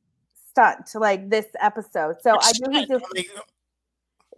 stunt, 0.49 0.89
like 0.95 1.29
this 1.29 1.45
episode. 1.61 2.17
So 2.21 2.37
I 2.37 2.51
knew 2.59 2.79
he 2.79 2.85
just 2.85 3.05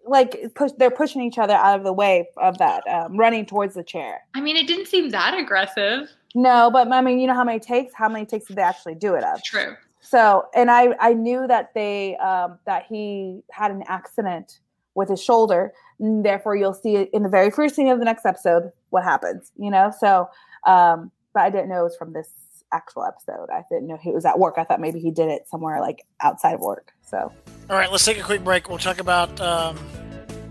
like 0.05 0.37
push 0.55 0.71
they're 0.77 0.91
pushing 0.91 1.21
each 1.21 1.37
other 1.37 1.53
out 1.53 1.77
of 1.77 1.83
the 1.83 1.93
way 1.93 2.27
of 2.37 2.57
that 2.57 2.87
um, 2.87 3.17
running 3.17 3.45
towards 3.45 3.75
the 3.75 3.83
chair. 3.83 4.21
I 4.33 4.41
mean 4.41 4.55
it 4.55 4.67
didn't 4.67 4.87
seem 4.87 5.09
that 5.09 5.37
aggressive. 5.37 6.09
No 6.35 6.69
but 6.71 6.91
i 6.91 7.01
mean 7.01 7.19
you 7.19 7.27
know 7.27 7.33
how 7.33 7.43
many 7.43 7.59
takes 7.59 7.93
how 7.93 8.09
many 8.09 8.25
takes 8.25 8.45
did 8.45 8.57
they 8.57 8.61
actually 8.61 8.95
do 8.95 9.15
it 9.15 9.23
of? 9.23 9.43
True. 9.43 9.75
So 10.01 10.47
and 10.55 10.71
i 10.71 10.95
i 10.99 11.13
knew 11.13 11.47
that 11.47 11.73
they 11.73 12.15
um 12.17 12.59
that 12.65 12.85
he 12.87 13.41
had 13.51 13.71
an 13.71 13.83
accident 13.87 14.59
with 14.95 15.09
his 15.09 15.23
shoulder 15.23 15.73
and 15.99 16.25
therefore 16.25 16.55
you'll 16.55 16.73
see 16.73 16.95
it 16.95 17.09
in 17.13 17.23
the 17.23 17.29
very 17.29 17.51
first 17.51 17.75
scene 17.75 17.87
of 17.87 17.99
the 17.99 18.05
next 18.05 18.25
episode 18.25 18.71
what 18.89 19.03
happens 19.03 19.51
you 19.57 19.71
know? 19.71 19.91
So 19.99 20.29
um 20.65 21.11
but 21.33 21.41
i 21.41 21.49
didn't 21.49 21.69
know 21.69 21.81
it 21.81 21.83
was 21.83 21.97
from 21.97 22.13
this 22.13 22.29
actual 22.73 23.05
episode 23.05 23.47
i 23.51 23.63
didn't 23.69 23.87
know 23.87 23.97
he 23.97 24.11
was 24.11 24.25
at 24.25 24.37
work 24.37 24.55
i 24.57 24.63
thought 24.63 24.79
maybe 24.79 24.99
he 24.99 25.11
did 25.11 25.29
it 25.29 25.47
somewhere 25.47 25.79
like 25.79 26.03
outside 26.21 26.53
of 26.53 26.59
work 26.59 26.93
so 27.01 27.31
all 27.69 27.75
right, 27.75 27.91
let's 27.91 28.03
take 28.03 28.17
a 28.17 28.23
quick 28.23 28.43
break. 28.43 28.67
We'll 28.67 28.79
talk 28.79 28.99
about 28.99 29.39
um, 29.39 29.77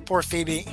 poor 0.07 0.23
Phoebe. 0.23 0.65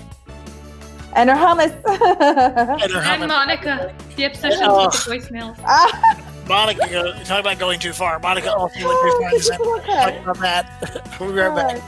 And 1.13 1.27
her 1.27 1.35
hummus. 1.35 1.71
and 1.71 2.91
her 2.91 3.01
hummus. 3.01 3.21
And 3.21 3.27
Monica. 3.27 3.95
The 4.15 4.25
obsession 4.25 4.59
oh. 4.61 4.85
with 4.85 4.93
the 4.93 5.11
voicemails. 5.11 6.47
Monica, 6.47 7.19
talk 7.25 7.39
about 7.39 7.57
going 7.57 7.79
too 7.79 7.93
far. 7.93 8.19
Monica 8.19 8.53
also 8.53 8.75
went 8.85 9.43
too 9.43 9.57
far. 9.57 10.11
Talk 10.11 10.37
about 10.37 10.41
that. 10.81 11.17
we'll 11.19 11.31
be 11.31 11.39
right 11.39 11.55
back. 11.55 11.81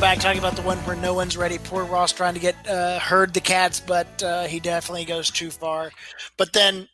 Back 0.00 0.18
talking 0.18 0.38
about 0.38 0.56
the 0.56 0.62
one 0.62 0.78
where 0.78 0.96
no 0.96 1.14
one's 1.14 1.36
ready. 1.36 1.58
Poor 1.58 1.84
Ross 1.84 2.12
trying 2.12 2.34
to 2.34 2.40
get 2.40 2.54
uh, 2.68 2.98
herd 2.98 3.32
the 3.32 3.40
cats, 3.40 3.80
but 3.80 4.22
uh, 4.22 4.44
he 4.44 4.60
definitely 4.60 5.04
goes 5.04 5.30
too 5.30 5.50
far. 5.50 5.90
But 6.36 6.52
then 6.52 6.88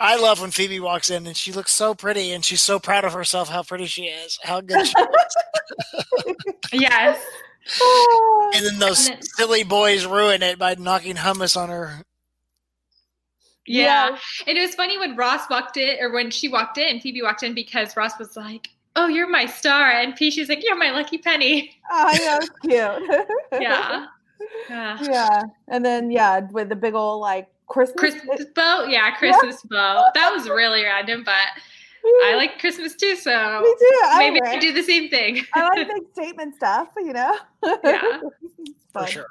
I 0.00 0.16
love 0.16 0.40
when 0.40 0.50
Phoebe 0.50 0.80
walks 0.80 1.10
in 1.10 1.26
and 1.26 1.36
she 1.36 1.52
looks 1.52 1.72
so 1.72 1.94
pretty 1.94 2.32
and 2.32 2.44
she's 2.44 2.62
so 2.62 2.78
proud 2.78 3.04
of 3.04 3.12
herself 3.12 3.48
how 3.48 3.62
pretty 3.62 3.86
she 3.86 4.04
is, 4.04 4.38
how 4.42 4.60
good 4.60 4.86
she 4.86 4.94
is. 5.00 6.34
yes. 6.72 7.24
and 8.54 8.66
then 8.66 8.78
those 8.78 9.10
silly 9.36 9.62
boys 9.62 10.04
ruin 10.04 10.42
it 10.42 10.58
by 10.58 10.74
knocking 10.74 11.16
hummus 11.16 11.56
on 11.56 11.68
her. 11.68 12.02
Yeah. 13.66 14.10
yeah. 14.10 14.18
And 14.46 14.58
it 14.58 14.62
was 14.62 14.74
funny 14.74 14.98
when 14.98 15.14
Ross 15.16 15.48
walked 15.48 15.76
in, 15.76 15.98
or 16.00 16.12
when 16.12 16.30
she 16.30 16.48
walked 16.48 16.78
in, 16.78 17.00
Phoebe 17.00 17.22
walked 17.22 17.42
in 17.42 17.54
because 17.54 17.96
Ross 17.96 18.18
was 18.18 18.36
like, 18.36 18.68
oh, 18.98 19.06
you're 19.06 19.28
my 19.28 19.46
star. 19.46 19.90
And 19.90 20.14
Peachy's 20.16 20.48
like, 20.48 20.64
you're 20.64 20.76
my 20.76 20.90
lucky 20.90 21.18
penny. 21.18 21.76
Oh, 21.90 22.10
yeah, 22.20 22.98
cute. 23.00 23.62
yeah. 23.62 24.06
yeah. 24.68 24.98
Yeah. 25.00 25.42
And 25.68 25.84
then, 25.84 26.10
yeah, 26.10 26.40
with 26.50 26.68
the 26.68 26.76
big 26.76 26.94
old 26.94 27.20
like 27.20 27.48
Christmas, 27.68 27.96
Christmas 27.98 28.44
bow. 28.54 28.84
Yeah, 28.84 29.14
Christmas 29.16 29.62
yeah. 29.64 29.76
bow. 29.76 30.04
That 30.14 30.32
was 30.32 30.48
really 30.48 30.82
random, 30.82 31.22
but 31.24 31.34
I 32.24 32.34
like 32.36 32.58
Christmas 32.58 32.94
too. 32.94 33.14
So 33.14 33.60
Me 33.62 33.74
too. 33.78 34.00
I 34.04 34.30
maybe 34.30 34.40
I 34.44 34.58
do 34.58 34.72
the 34.72 34.82
same 34.82 35.08
thing. 35.08 35.44
I 35.54 35.68
like 35.68 35.88
big 35.88 36.02
statement 36.12 36.56
stuff, 36.56 36.88
you 36.96 37.12
know? 37.12 37.36
Yeah. 37.84 38.20
For 38.92 39.06
sure. 39.06 39.26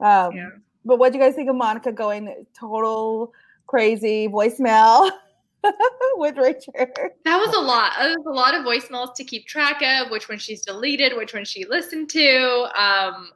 Um, 0.00 0.36
yeah. 0.36 0.48
But 0.84 0.98
what 0.98 1.12
do 1.12 1.18
you 1.18 1.24
guys 1.24 1.34
think 1.34 1.48
of 1.48 1.56
Monica 1.56 1.92
going 1.92 2.46
total 2.58 3.32
crazy 3.66 4.28
voicemail? 4.28 5.10
with 6.16 6.36
Richard. 6.36 6.92
That 7.24 7.36
was 7.36 7.54
a 7.54 7.60
lot. 7.60 7.92
It 8.00 8.18
was 8.18 8.26
a 8.26 8.30
lot 8.30 8.54
of 8.54 8.64
voicemails 8.64 9.14
to 9.16 9.24
keep 9.24 9.46
track 9.46 9.82
of, 9.82 10.10
which 10.10 10.28
one 10.28 10.38
she's 10.38 10.62
deleted, 10.62 11.16
which 11.16 11.34
one 11.34 11.44
she 11.44 11.64
listened 11.64 12.10
to. 12.10 12.62
Um, 12.80 13.30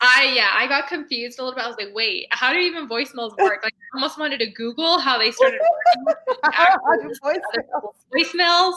I 0.00 0.32
yeah, 0.34 0.50
I 0.52 0.66
got 0.66 0.88
confused 0.88 1.38
a 1.38 1.42
little 1.42 1.56
bit. 1.56 1.64
I 1.64 1.68
was 1.68 1.76
like, 1.78 1.94
wait, 1.94 2.26
how 2.30 2.52
do 2.52 2.58
even 2.58 2.88
voicemails 2.88 3.36
work? 3.38 3.60
Like, 3.62 3.74
I 3.74 3.96
almost 3.96 4.18
wanted 4.18 4.38
to 4.38 4.46
Google 4.50 4.98
how 4.98 5.18
they 5.18 5.30
started 5.30 5.60
working 6.06 7.10
voicemails. 7.24 7.94
voicemails. 8.14 8.74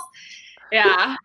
Yeah. 0.72 1.16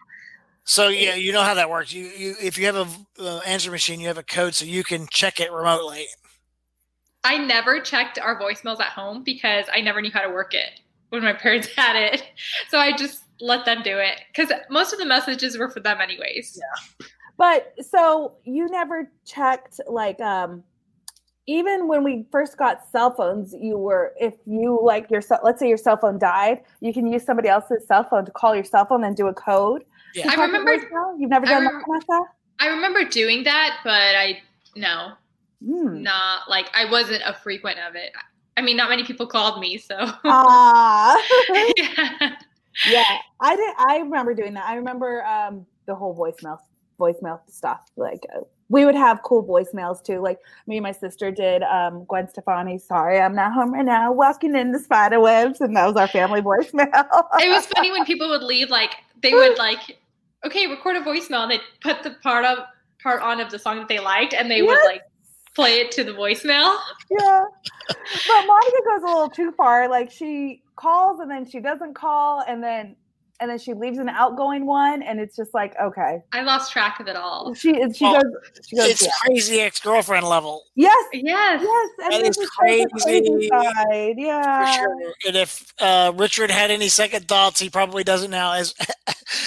So 0.65 0.89
yeah, 0.89 1.15
you 1.15 1.33
know 1.33 1.43
how 1.43 1.55
that 1.55 1.69
works. 1.69 1.93
You, 1.93 2.05
you 2.05 2.35
if 2.43 2.59
you 2.59 2.67
have 2.67 2.77
a 2.77 3.23
uh, 3.23 3.41
answer 3.41 3.71
machine, 3.71 4.01
you 4.01 4.09
have 4.09 4.19
a 4.19 4.23
code, 4.23 4.55
so 4.55 4.65
you 4.65 4.83
can 4.83 5.07
check 5.11 5.39
it 5.39 5.53
remotely. 5.53 6.07
I 7.23 7.39
never 7.39 7.81
checked 7.81 8.19
our 8.19 8.39
voicemails 8.41 8.81
at 8.81 8.89
home 8.89 9.23
because 9.23 9.67
I 9.73 9.81
never 9.81 10.01
knew 10.01 10.11
how 10.13 10.23
to 10.23 10.29
work 10.29 10.55
it 10.55 10.81
when 11.15 11.23
my 11.23 11.33
parents 11.33 11.69
had 11.77 11.97
it. 11.97 12.23
So 12.69 12.79
I 12.79 12.97
just 12.97 13.23
let 13.41 13.65
them 13.65 13.83
do 13.83 13.99
it 13.99 14.21
because 14.29 14.53
most 14.71 14.93
of 14.93 14.99
the 14.99 15.07
messages 15.07 15.59
were 15.59 15.71
for 15.71 15.81
them 15.81 16.01
anyways. 16.01 16.61
Yeah. 16.61 17.07
But 17.37 17.75
so 17.81 18.35
you 18.45 18.69
never 18.69 19.11
checked 19.25 19.81
like 19.89 20.21
um 20.21 20.63
even 21.47 21.89
when 21.89 22.03
we 22.03 22.25
first 22.33 22.57
got 22.57 22.89
cell 22.91 23.11
phones, 23.11 23.55
you 23.59 23.77
were 23.77 24.15
if 24.19 24.35
you 24.47 24.79
like 24.83 25.11
your 25.11 25.23
let's 25.43 25.61
say 25.61 25.69
your 25.69 25.77
cell 25.77 25.97
phone 25.97 26.19
died, 26.19 26.63
you 26.81 26.93
can 26.93 27.07
use 27.07 27.25
somebody 27.25 27.49
else's 27.49 27.87
cell 27.87 28.05
phone 28.05 28.25
to 28.25 28.31
call 28.31 28.55
your 28.55 28.65
cell 28.65 28.85
phone 28.85 29.05
and 29.05 29.17
do 29.17 29.27
a 29.27 29.35
code. 29.35 29.85
Yeah. 30.15 30.31
I 30.31 30.41
remember 30.41 30.75
you've 31.19 31.31
never 31.31 31.47
done 31.47 31.67
rem- 31.67 31.83
that, 32.09 32.27
I 32.61 32.69
remember 32.69 33.05
doing 33.05 33.43
that, 33.45 33.79
but 33.85 33.91
I 33.91 34.43
no. 34.77 35.13
Mm. 35.63 36.03
Not 36.03 36.49
like 36.49 36.71
I 36.75 36.91
wasn't 36.91 37.23
a 37.25 37.35
frequent 37.35 37.79
of 37.79 37.95
it. 37.95 38.13
I 38.57 38.63
mean, 38.63 38.77
not 38.77 38.89
many 38.89 39.05
people 39.05 39.27
called 39.27 39.61
me, 39.61 39.79
so. 39.79 39.97
Ah. 40.25 41.17
yeah. 41.77 42.37
yeah, 42.89 43.19
I 43.41 43.57
did. 43.57 43.75
I 43.79 43.99
remember 43.99 44.35
doing 44.35 44.55
that. 44.55 44.67
I 44.67 44.77
remember 44.77 45.25
um, 45.25 45.67
the 45.87 45.95
whole 45.95 46.17
voicemail 46.17 46.59
voicemail 46.99 47.41
stuff. 47.49 47.91
Like 47.97 48.25
uh, 48.35 48.41
we 48.69 48.85
would 48.85 48.95
have 48.95 49.23
cool 49.23 49.45
voicemails 49.45 50.03
too. 50.03 50.21
Like 50.21 50.39
me 50.67 50.77
and 50.77 50.83
my 50.83 50.93
sister 50.93 51.31
did 51.31 51.63
um, 51.63 52.05
Gwen 52.05 52.29
Stefani. 52.29 52.79
Sorry, 52.79 53.21
I'm 53.21 53.35
not 53.35 53.53
home 53.53 53.73
right 53.73 53.85
now. 53.85 54.13
Walking 54.13 54.55
in 54.57 54.73
the 54.73 54.79
spider 54.79 55.21
webs, 55.21 55.61
and 55.61 55.77
that 55.77 55.87
was 55.87 55.97
our 55.97 56.09
family 56.09 56.41
voicemail. 56.41 56.89
it 57.41 57.49
was 57.49 57.67
funny 57.67 57.91
when 57.91 58.05
people 58.05 58.29
would 58.29 58.43
leave. 58.43 58.71
Like 58.71 58.93
they 59.23 59.33
would 59.33 59.59
like, 59.59 59.99
okay, 60.45 60.67
record 60.67 60.97
a 60.97 61.01
voicemail, 61.01 61.43
and 61.43 61.51
they 61.51 61.61
put 61.81 62.03
the 62.03 62.13
part 62.23 62.45
of 62.45 62.59
part 63.03 63.21
on 63.21 63.41
of 63.41 63.51
the 63.51 63.59
song 63.59 63.79
that 63.79 63.89
they 63.89 63.99
liked, 63.99 64.35
and 64.35 64.51
they 64.51 64.59
yes. 64.63 64.67
would 64.67 64.85
like 64.87 65.03
play 65.55 65.77
it 65.77 65.91
to 65.93 66.05
the 66.05 66.13
voicemail. 66.13 66.77
Yeah. 67.11 67.45
But 67.89 68.47
Monica 68.47 68.77
goes 68.87 69.03
a 69.03 69.07
little 69.07 69.31
too 69.31 69.53
far. 69.53 69.89
Like 69.89 70.11
she 70.11 70.63
calls 70.77 71.21
and 71.21 71.31
then 71.31 71.47
she 71.47 71.61
doesn't 71.61 71.95
call 71.95 72.43
and 72.47 72.63
then 72.63 72.97
and 73.41 73.51
then 73.51 73.59
she 73.59 73.75
leaves 73.75 73.99
an 73.99 74.09
outgoing 74.09 74.65
one 74.65 75.03
and 75.03 75.19
it's 75.19 75.37
just 75.37 75.53
like 75.55 75.75
okay 75.83 76.23
i 76.33 76.43
lost 76.43 76.73
track 76.73 77.01
of 77.01 77.09
it 77.09 77.17
all 77.17 77.53
she 77.53 77.73
she 77.93 78.05
oh, 78.05 78.13
goes 78.13 78.33
she 78.67 78.77
goes 78.77 78.89
it's 78.89 79.03
yeah. 79.03 79.11
crazy 79.21 79.61
ex-girlfriend 79.61 80.27
level 80.27 80.63
yes 80.77 80.95
yes 81.13 81.61
yes 81.63 81.91
and 82.05 82.13
that 82.13 82.23
is 82.23 82.51
crazy, 82.57 82.87
crazy 83.03 83.49
side. 83.49 84.15
yeah 84.17 84.73
sure. 84.77 84.97
and 85.27 85.37
if 85.37 85.73
uh, 85.81 86.13
richard 86.17 86.51
had 86.51 86.71
any 86.71 86.89
second 86.89 87.27
thoughts 87.27 87.59
he 87.61 87.69
probably 87.69 88.05
doesn't 88.05 88.31
now 88.31 88.53
as 88.53 88.75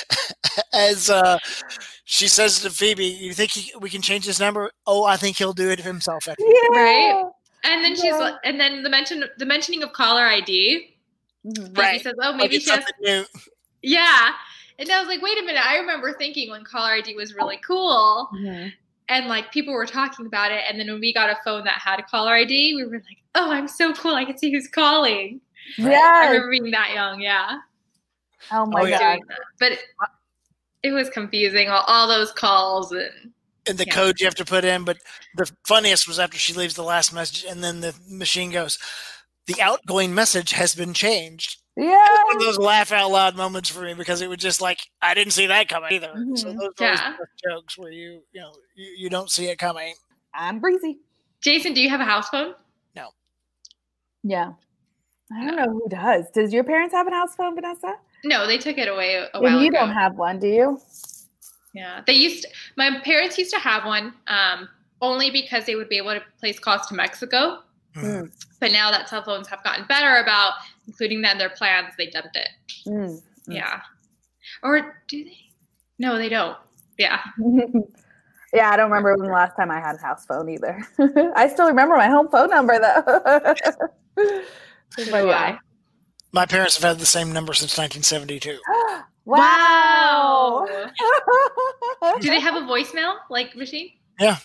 as 0.74 1.10
uh 1.10 1.38
she 2.10 2.30
says 2.30 2.62
to 2.62 2.70
Phoebe, 2.70 3.06
"You 3.06 3.34
think 3.34 3.52
he, 3.52 3.74
we 3.80 3.90
can 3.90 4.02
change 4.02 4.26
his 4.26 4.40
number? 4.40 4.72
Oh, 4.88 5.04
I 5.04 5.18
think 5.18 5.36
he'll 5.36 5.52
do 5.52 5.70
it 5.70 5.82
himself." 5.82 6.26
Yeah. 6.26 6.36
Right. 6.72 7.26
And 7.66 7.84
then 7.84 7.96
yeah. 7.98 8.02
she's 8.02 8.38
and 8.46 8.58
then 8.58 8.82
the 8.82 8.90
mention 8.90 9.26
the 9.38 9.46
mentioning 9.46 9.84
of 9.84 9.92
caller 9.92 10.24
ID. 10.24 10.96
Right. 11.74 11.98
He 11.98 12.00
says, 12.00 12.16
"Oh, 12.22 12.34
maybe 12.34 12.60
she 12.60 12.72
has." 12.72 12.86
New. 13.02 13.26
Yeah, 13.82 14.32
and 14.80 14.90
I 14.90 15.00
was 15.00 15.10
like, 15.10 15.22
"Wait 15.22 15.38
a 15.38 15.42
minute!" 15.42 15.62
I 15.66 15.80
remember 15.80 16.14
thinking 16.14 16.50
when 16.50 16.64
caller 16.64 16.92
ID 16.92 17.14
was 17.16 17.36
really 17.36 17.58
cool, 17.58 18.30
mm-hmm. 18.34 18.70
and 19.10 19.28
like 19.28 19.52
people 19.52 19.74
were 19.74 19.86
talking 19.86 20.28
about 20.28 20.54
it, 20.54 20.64
and 20.70 20.80
then 20.80 20.88
when 20.88 21.02
we 21.02 21.14
got 21.14 21.30
a 21.30 21.38
phone 21.44 21.66
that 21.66 21.74
had 21.74 22.00
a 22.00 22.04
caller 22.04 22.34
ID, 22.34 22.76
we 22.76 22.86
were 22.86 23.04
like, 23.06 23.22
"Oh, 23.36 23.52
I'm 23.52 23.68
so 23.68 23.94
cool! 23.94 24.16
I 24.16 24.24
can 24.24 24.38
see 24.38 24.50
who's 24.50 24.70
calling." 24.70 25.42
Yeah, 25.78 26.22
I 26.24 26.28
remember 26.28 26.52
being 26.52 26.72
that 26.72 26.94
young. 26.94 27.20
Yeah. 27.20 27.58
Oh 28.50 28.66
my 28.66 28.84
oh, 28.84 28.90
god! 28.90 29.20
But 29.60 29.74
it, 30.88 30.92
it, 30.92 30.94
was 30.94 31.10
confusing. 31.10 31.70
All, 31.70 31.84
all 31.88 32.08
those 32.08 32.32
calls 32.32 32.92
and 32.92 33.34
and 33.68 33.78
the 33.78 33.86
yeah. 33.86 33.94
code 33.94 34.20
you 34.20 34.26
have 34.26 34.36
to 34.36 34.46
put 34.46 34.64
in. 34.64 34.84
But 34.84 34.98
the 35.36 35.52
funniest 35.66 36.08
was 36.08 36.20
after 36.20 36.38
she 36.38 36.54
leaves 36.54 36.76
the 36.76 36.84
last 36.84 37.14
message, 37.14 37.46
and 37.48 37.64
then 37.64 37.82
the 37.82 37.94
machine 38.10 38.52
goes, 38.52 38.78
"The 39.46 39.62
outgoing 39.62 40.14
message 40.14 40.52
has 40.52 40.76
been 40.76 40.94
changed." 40.94 41.58
Yeah, 41.76 42.06
one 42.26 42.38
of 42.38 42.42
those 42.42 42.58
laugh 42.58 42.92
out 42.92 43.12
loud 43.12 43.36
moments 43.36 43.70
for 43.70 43.82
me 43.82 43.94
because 43.94 44.22
it 44.22 44.30
was 44.30 44.40
just 44.40 44.62
like 44.62 44.80
I 45.02 45.14
didn't 45.14 45.34
see 45.34 45.46
that 45.48 45.70
coming 45.70 45.94
either. 45.94 46.08
Mm-hmm. 46.08 46.36
So 46.36 46.54
those 46.54 46.74
yeah. 46.80 47.16
jokes 47.48 47.78
where 47.78 47.92
you 47.92 48.24
you 48.32 48.42
know 48.42 48.52
you, 48.76 48.94
you 48.98 49.10
don't 49.10 49.30
see 49.30 49.48
it 49.50 49.60
coming. 49.60 49.94
I'm 50.34 50.60
breezy. 50.60 51.00
Jason, 51.42 51.74
do 51.74 51.82
you 51.82 51.90
have 51.90 52.02
a 52.02 52.06
house 52.06 52.30
phone? 52.30 52.54
No. 52.96 53.10
Yeah. 54.24 54.54
I 55.32 55.46
don't 55.46 55.56
no. 55.56 55.66
know 55.66 55.72
who 55.74 55.90
does. 55.90 56.30
Does 56.32 56.54
your 56.54 56.64
parents 56.64 56.94
have 56.94 57.08
a 57.08 57.12
house 57.12 57.36
phone, 57.36 57.56
Vanessa? 57.56 57.96
No, 58.28 58.46
they 58.46 58.58
took 58.58 58.78
it 58.78 58.90
away 58.90 59.26
a 59.34 59.42
while 59.42 59.62
you 59.62 59.70
ago. 59.70 59.78
don't 59.80 59.94
have 59.94 60.16
one, 60.16 60.38
do 60.38 60.48
you? 60.48 60.82
Yeah, 61.74 62.02
they 62.06 62.14
used. 62.14 62.44
To, 62.44 62.50
my 62.76 63.00
parents 63.04 63.38
used 63.38 63.52
to 63.52 63.60
have 63.60 63.86
one, 63.86 64.14
um, 64.28 64.68
only 65.02 65.32
because 65.32 65.66
they 65.66 65.76
would 65.76 65.88
be 65.88 65.98
able 65.98 66.14
to 66.14 66.22
place 66.40 66.60
calls 66.60 66.86
to 66.88 66.94
Mexico. 66.94 67.60
Mm. 67.96 68.30
But 68.60 68.72
now 68.74 68.92
that 68.92 69.08
cell 69.08 69.24
phones 69.24 69.48
have 69.48 69.64
gotten 69.64 69.86
better 69.86 70.18
about 70.18 70.54
including 70.88 71.22
that 71.22 71.34
in 71.34 71.38
their 71.38 71.50
plans, 71.50 71.94
they 71.98 72.08
dumped 72.08 72.36
it. 72.36 72.50
Mm. 72.86 73.22
Yeah. 73.48 73.82
Or 74.62 75.02
do 75.08 75.24
they? 75.24 75.38
No, 75.98 76.18
they 76.18 76.30
don't. 76.30 76.58
Yeah. 76.98 77.22
yeah, 78.54 78.72
I 78.72 78.76
don't 78.76 78.90
remember 78.90 79.16
when 79.16 79.26
the 79.26 79.34
last 79.34 79.56
time 79.56 79.72
I 79.72 79.80
had 79.80 79.96
a 79.96 80.00
house 80.00 80.26
phone 80.26 80.50
either. 80.50 80.86
I 81.36 81.48
still 81.48 81.68
remember 81.68 81.96
my 81.96 82.08
home 82.08 82.28
phone 82.28 82.50
number 82.50 82.78
though. 82.78 83.04
but 85.12 85.26
yeah. 85.26 85.60
My 86.32 86.46
parents 86.46 86.76
have 86.76 86.84
had 86.84 87.00
the 87.00 87.06
same 87.06 87.34
number 87.34 87.54
since 87.54 87.78
1972. 87.78 88.60
wow. 89.26 90.68
Do 92.20 92.30
they 92.30 92.40
have 92.40 92.56
a 92.56 92.62
voicemail 92.62 93.16
like 93.30 93.56
machine? 93.56 93.92
Yeah. 94.20 94.38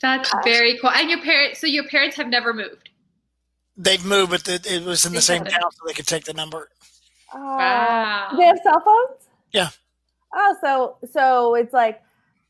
That's 0.00 0.30
very 0.44 0.78
cool. 0.78 0.90
And 0.90 1.10
your 1.10 1.20
parents, 1.22 1.60
so 1.60 1.66
your 1.66 1.88
parents 1.88 2.16
have 2.16 2.28
never 2.28 2.52
moved? 2.52 2.90
They've 3.76 4.04
moved, 4.04 4.30
but 4.30 4.48
it 4.48 4.84
was 4.84 5.04
in 5.04 5.14
the 5.14 5.20
same 5.20 5.44
town, 5.44 5.72
so 5.72 5.86
they 5.86 5.94
could 5.94 6.06
take 6.06 6.24
the 6.24 6.34
number. 6.34 6.68
Oh. 7.34 7.40
Wow. 7.40 8.34
They 8.38 8.44
have 8.44 8.58
cell 8.62 8.80
phones? 8.84 9.28
Yeah. 9.52 9.70
Oh, 10.32 10.56
so 10.60 11.08
so 11.12 11.54
it's 11.54 11.72
like 11.72 12.00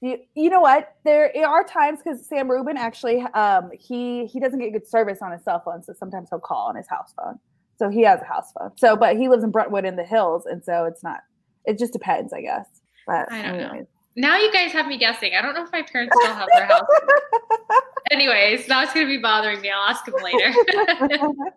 you, 0.05 0.19
you 0.35 0.51
know 0.51 0.61
what? 0.61 0.97
There 1.05 1.33
are 1.47 1.65
times 1.65 2.01
because 2.05 2.27
Sam 2.27 2.51
Rubin 2.51 2.77
actually 2.77 3.23
um, 3.33 3.71
he 3.73 4.27
he 4.27 4.39
doesn't 4.39 4.59
get 4.59 4.71
good 4.73 4.87
service 4.87 5.21
on 5.23 5.33
his 5.33 5.43
cell 5.43 5.63
phone, 5.65 5.83
so 5.83 5.95
sometimes 5.99 6.29
he'll 6.29 6.41
call 6.41 6.69
on 6.69 6.77
his 6.77 6.87
house 6.89 7.15
phone. 7.17 7.39
So 7.79 7.89
he 7.89 8.03
has 8.03 8.21
a 8.21 8.25
house 8.25 8.53
phone. 8.53 8.73
So, 8.77 8.97
but 8.97 9.17
he 9.17 9.29
lives 9.29 9.43
in 9.43 9.51
Brentwood 9.51 9.87
in 9.87 9.97
the 9.97 10.05
hills, 10.05 10.45
and 10.45 10.63
so 10.63 10.85
it's 10.85 11.03
not. 11.03 11.21
It 11.65 11.79
just 11.79 11.95
depends, 11.95 12.35
I 12.35 12.43
guess. 12.43 12.67
But 13.07 13.33
I 13.33 13.43
don't 13.43 13.55
anyways. 13.55 13.73
know. 13.73 13.87
Now 14.17 14.37
you 14.37 14.53
guys 14.53 14.73
have 14.73 14.87
me 14.87 14.99
guessing. 14.99 15.33
I 15.35 15.41
don't 15.41 15.55
know 15.55 15.65
if 15.65 15.73
my 15.73 15.83
parents 15.83 16.15
still 16.21 16.35
have 16.35 16.49
their 16.55 16.67
house. 16.67 16.87
anyways, 18.11 18.67
it's 18.69 18.69
gonna 18.69 19.07
be 19.07 19.19
bothering 19.19 19.63
me. 19.63 19.71
I'll 19.71 19.89
ask 19.89 20.05
them 20.05 20.15
later. 20.23 20.53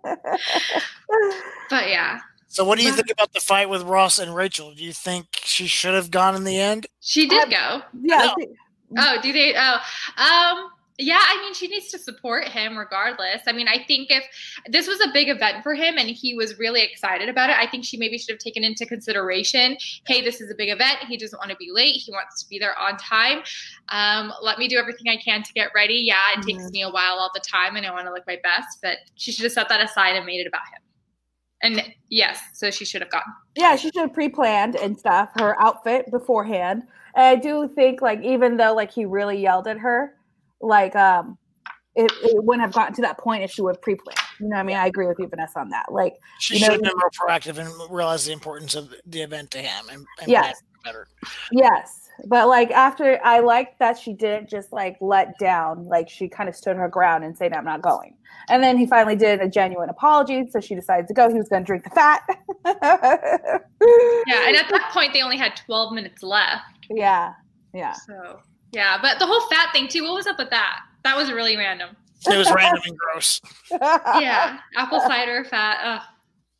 but 1.70 1.90
yeah. 1.90 2.20
So, 2.48 2.64
what 2.64 2.80
do 2.80 2.86
you 2.86 2.94
think 2.94 3.12
about 3.12 3.34
the 3.34 3.40
fight 3.40 3.70
with 3.70 3.84
Ross 3.84 4.20
and 4.20 4.34
Rachel? 4.34 4.74
Do 4.74 4.84
you 4.84 4.94
think 4.94 5.28
she 5.44 5.68
should 5.68 5.94
have 5.94 6.10
gone 6.10 6.36
in 6.36 6.44
the 6.44 6.60
end? 6.60 6.88
She 7.02 7.28
did 7.28 7.50
go. 7.52 7.82
Yeah. 8.02 8.34
Oh, 8.98 9.18
do 9.22 9.34
they? 9.34 9.54
Oh, 9.54 9.76
um, 10.18 10.70
yeah. 10.98 11.20
I 11.20 11.42
mean, 11.42 11.54
she 11.54 11.68
needs 11.68 11.90
to 11.92 12.00
support 12.00 12.48
him 12.48 12.78
regardless. 12.78 13.42
I 13.46 13.52
mean, 13.52 13.68
I 13.68 13.84
think 13.84 14.10
if 14.10 14.24
this 14.70 14.88
was 14.88 15.02
a 15.02 15.10
big 15.14 15.28
event 15.28 15.62
for 15.62 15.76
him 15.76 15.98
and 15.98 16.10
he 16.10 16.36
was 16.36 16.58
really 16.58 16.82
excited 16.82 17.28
about 17.28 17.50
it, 17.50 17.58
I 17.58 17.68
think 17.68 17.84
she 17.84 17.98
maybe 17.98 18.18
should 18.18 18.32
have 18.32 18.40
taken 18.40 18.64
into 18.64 18.86
consideration. 18.86 19.76
Hey, 20.08 20.22
this 20.22 20.40
is 20.40 20.50
a 20.50 20.56
big 20.56 20.70
event. 20.70 21.00
He 21.08 21.18
doesn't 21.18 21.38
want 21.38 21.52
to 21.52 21.58
be 21.58 21.70
late. 21.72 21.96
He 21.96 22.14
wants 22.14 22.42
to 22.42 22.50
be 22.50 22.60
there 22.60 22.80
on 22.80 22.96
time. 22.96 23.40
Um, 23.90 24.32
let 24.42 24.58
me 24.58 24.70
do 24.70 24.78
everything 24.78 25.10
I 25.10 25.18
can 25.18 25.44
to 25.44 25.54
get 25.54 25.70
ready. 25.76 25.96
Yeah, 25.96 26.16
it 26.32 26.40
mm-hmm. 26.40 26.48
takes 26.48 26.72
me 26.72 26.82
a 26.82 26.90
while 26.90 27.18
all 27.20 27.30
the 27.34 27.42
time, 27.42 27.76
and 27.76 27.86
I 27.86 27.92
want 27.92 28.08
to 28.08 28.14
look 28.14 28.26
my 28.26 28.40
best. 28.42 28.80
But 28.82 29.00
she 29.16 29.34
should 29.34 29.44
have 29.44 29.52
set 29.52 29.68
that 29.68 29.82
aside 29.82 30.16
and 30.16 30.26
made 30.26 30.40
it 30.40 30.48
about 30.48 30.62
him. 30.74 30.82
And 31.64 31.82
yes, 32.10 32.40
so 32.54 32.70
she 32.70 32.86
should 32.86 33.02
have 33.02 33.10
gone. 33.10 33.24
Yeah, 33.56 33.76
she 33.76 33.88
should 33.88 34.02
have 34.02 34.14
pre-planned 34.14 34.76
and 34.76 34.98
stuff 34.98 35.30
her 35.40 35.60
outfit 35.60 36.12
beforehand. 36.12 36.84
And 37.16 37.26
I 37.26 37.36
do 37.36 37.68
think 37.68 38.02
like 38.02 38.22
even 38.22 38.58
though 38.58 38.74
like 38.74 38.92
he 38.92 39.06
really 39.06 39.42
yelled 39.42 39.68
at 39.68 39.78
her, 39.80 40.14
like 40.62 40.96
um 40.96 41.38
it, 41.96 42.12
it 42.22 42.44
wouldn't 42.44 42.62
have 42.62 42.74
gotten 42.74 42.94
to 42.94 43.02
that 43.02 43.18
point 43.18 43.44
if 43.44 43.50
she 43.50 43.64
would 43.64 43.82
pre-plan. 43.82 44.16
You 44.40 44.50
know 44.50 44.56
what 44.56 44.60
I 44.60 44.64
mean? 44.64 44.78
I 44.78 44.86
agree 44.86 45.08
with 45.08 45.18
you, 45.18 45.28
Vanessa, 45.28 45.60
on 45.60 45.70
that. 45.70 45.92
Like 45.92 46.14
she 46.40 46.56
you 46.56 46.62
know, 46.62 46.66
should 46.66 46.74
have 46.74 46.84
been 46.84 46.94
more 46.96 47.10
proactive 47.10 47.58
and 47.58 47.92
realized 47.92 48.28
the 48.28 48.34
importance 48.34 48.76
of 48.76 48.94
the 49.08 49.22
event 49.22 49.50
to 49.52 49.58
him 49.58 49.90
and, 49.92 50.06
and 50.22 50.30
yes. 50.30 50.62
better. 50.84 51.08
Yes. 51.52 52.07
But 52.26 52.48
like 52.48 52.72
after 52.72 53.20
I 53.24 53.40
like 53.40 53.78
that 53.80 53.98
she 53.98 54.14
didn't 54.14 54.50
just 54.50 54.72
like 54.72 54.98
let 55.02 55.38
down, 55.38 55.88
like 55.88 56.10
she 56.10 56.28
kind 56.28 56.50
of 56.50 56.56
stood 56.56 56.76
her 56.76 56.88
ground 56.88 57.24
and 57.24 57.38
said, 57.38 57.54
I'm 57.54 57.66
not 57.66 57.82
going. 57.82 58.16
And 58.50 58.64
then 58.64 58.78
he 58.78 58.86
finally 58.86 59.16
did 59.16 59.42
a 59.42 59.48
genuine 59.48 59.90
apology. 59.90 60.48
So 60.50 60.60
she 60.60 60.76
decided 60.76 61.08
to 61.08 61.14
go. 61.14 61.30
He 61.30 61.38
was 61.38 61.50
going 61.50 61.64
to 61.64 61.66
drink 61.66 61.84
the 61.84 61.90
fat. 61.90 62.22
yeah. 62.66 64.48
And 64.48 64.56
at 64.56 64.70
that 64.70 64.90
point, 64.94 65.14
they 65.14 65.22
only 65.22 65.38
had 65.38 65.56
12 65.66 65.94
minutes 65.94 66.24
left. 66.24 66.64
Yeah. 66.90 67.34
Yeah. 67.74 67.94
So, 67.94 68.40
yeah. 68.72 68.98
But 69.02 69.20
the 69.20 69.26
whole 69.26 69.48
fat 69.50 69.72
thing, 69.74 69.88
too, 69.88 70.04
what 70.04 70.14
was 70.14 70.28
up 70.28 70.40
with 70.40 70.50
that? 70.50 70.80
That 71.04 71.18
was 71.18 71.32
really 71.32 71.58
random. 71.58 71.96
It 72.26 72.38
was 72.38 72.52
random 72.52 72.82
and 72.86 72.98
gross. 72.98 73.42
yeah. 73.72 74.60
Apple 74.76 75.02
cider, 75.02 75.44
fat. 75.44 75.80
Ugh. 75.84 76.02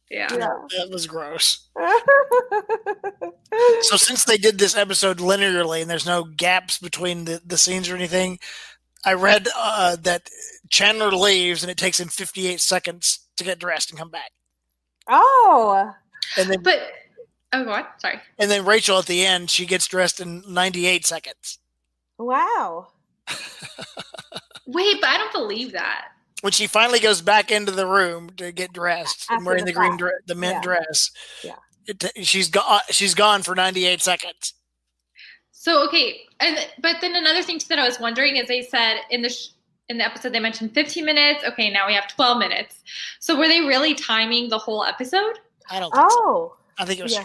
Yeah. 0.10 0.28
yeah. 0.32 0.54
That 0.78 0.90
was 0.90 1.06
gross. 1.06 1.68
so 3.82 3.98
since 3.98 4.24
they 4.24 4.38
did 4.38 4.58
this 4.58 4.76
episode 4.76 5.18
linearly 5.18 5.82
and 5.82 5.90
there's 5.90 6.06
no 6.06 6.24
gaps 6.24 6.78
between 6.78 7.26
the, 7.26 7.42
the 7.46 7.58
scenes 7.58 7.90
or 7.90 7.96
anything, 7.96 8.40
I 9.06 9.14
read 9.14 9.48
uh, 9.56 9.98
that 10.02 10.30
Chandler 10.70 11.12
leaves 11.12 11.64
and 11.64 11.72
it 11.72 11.78
takes 11.78 12.00
him 12.00 12.08
58 12.08 12.62
seconds 12.62 13.28
to 13.38 13.44
get 13.44 13.60
dressed 13.60 13.90
and 13.90 14.00
come 14.00 14.10
back. 14.10 14.32
Oh. 15.10 15.92
And 16.38 16.50
then, 16.50 16.62
but 16.62 16.80
oh, 17.54 17.64
what? 17.66 17.94
Sorry. 18.00 18.20
And 18.40 18.50
then 18.50 18.66
Rachel 18.66 19.00
at 19.00 19.06
the 19.06 19.26
end, 19.26 19.50
she 19.50 19.66
gets 19.66 19.88
dressed 19.88 20.20
in 20.20 20.44
98 20.48 21.06
seconds. 21.06 21.60
Wow. 22.18 22.88
Wait, 24.68 25.02
but 25.02 25.10
I 25.10 25.18
don't 25.18 25.34
believe 25.34 25.74
that. 25.74 26.10
When 26.42 26.52
she 26.52 26.68
finally 26.68 27.00
goes 27.00 27.22
back 27.22 27.52
into 27.52 27.72
the 27.72 27.88
room 27.88 28.30
to 28.38 28.52
get 28.52 28.72
dressed, 28.72 29.24
After 29.24 29.36
and 29.36 29.46
wearing 29.46 29.66
the, 29.66 29.72
the 29.72 29.78
green 29.78 29.98
dress, 29.98 30.14
the 30.28 30.36
mint 30.36 30.58
yeah. 30.58 30.62
dress, 30.62 31.12
yeah, 31.44 31.56
it, 31.88 32.26
she's 32.26 32.50
gone. 32.50 32.66
Uh, 32.68 32.80
she's 32.90 33.16
gone 33.16 33.42
for 33.42 33.56
98 33.56 34.02
seconds. 34.02 34.54
So 35.52 35.86
okay, 35.88 36.22
and 36.40 36.58
but 36.82 36.98
then 37.02 37.16
another 37.16 37.42
thing 37.42 37.60
too 37.60 37.68
that 37.70 37.80
I 37.80 37.88
was 37.88 38.00
wondering 38.00 38.38
is 38.38 38.48
they 38.48 38.62
said 38.62 39.00
in 39.10 39.22
the 39.22 39.30
sh- 39.30 39.50
in 39.90 39.98
the 39.98 40.06
episode 40.06 40.32
they 40.32 40.40
mentioned 40.40 40.74
15 40.74 41.04
minutes. 41.04 41.44
Okay, 41.46 41.70
now 41.72 41.88
we 41.88 41.94
have 41.94 42.08
12 42.08 42.38
minutes. 42.38 42.84
So 43.20 43.38
were 43.38 43.48
they 43.48 43.62
really 43.62 43.94
timing 43.94 44.50
the 44.50 44.58
whole 44.58 44.84
episode? 44.84 45.40
I 45.70 45.80
don't. 45.80 45.92
oh, 45.96 46.10
so. 46.10 46.58
I 46.78 46.86
think 46.86 47.00
it 47.00 47.04
was 47.04 47.18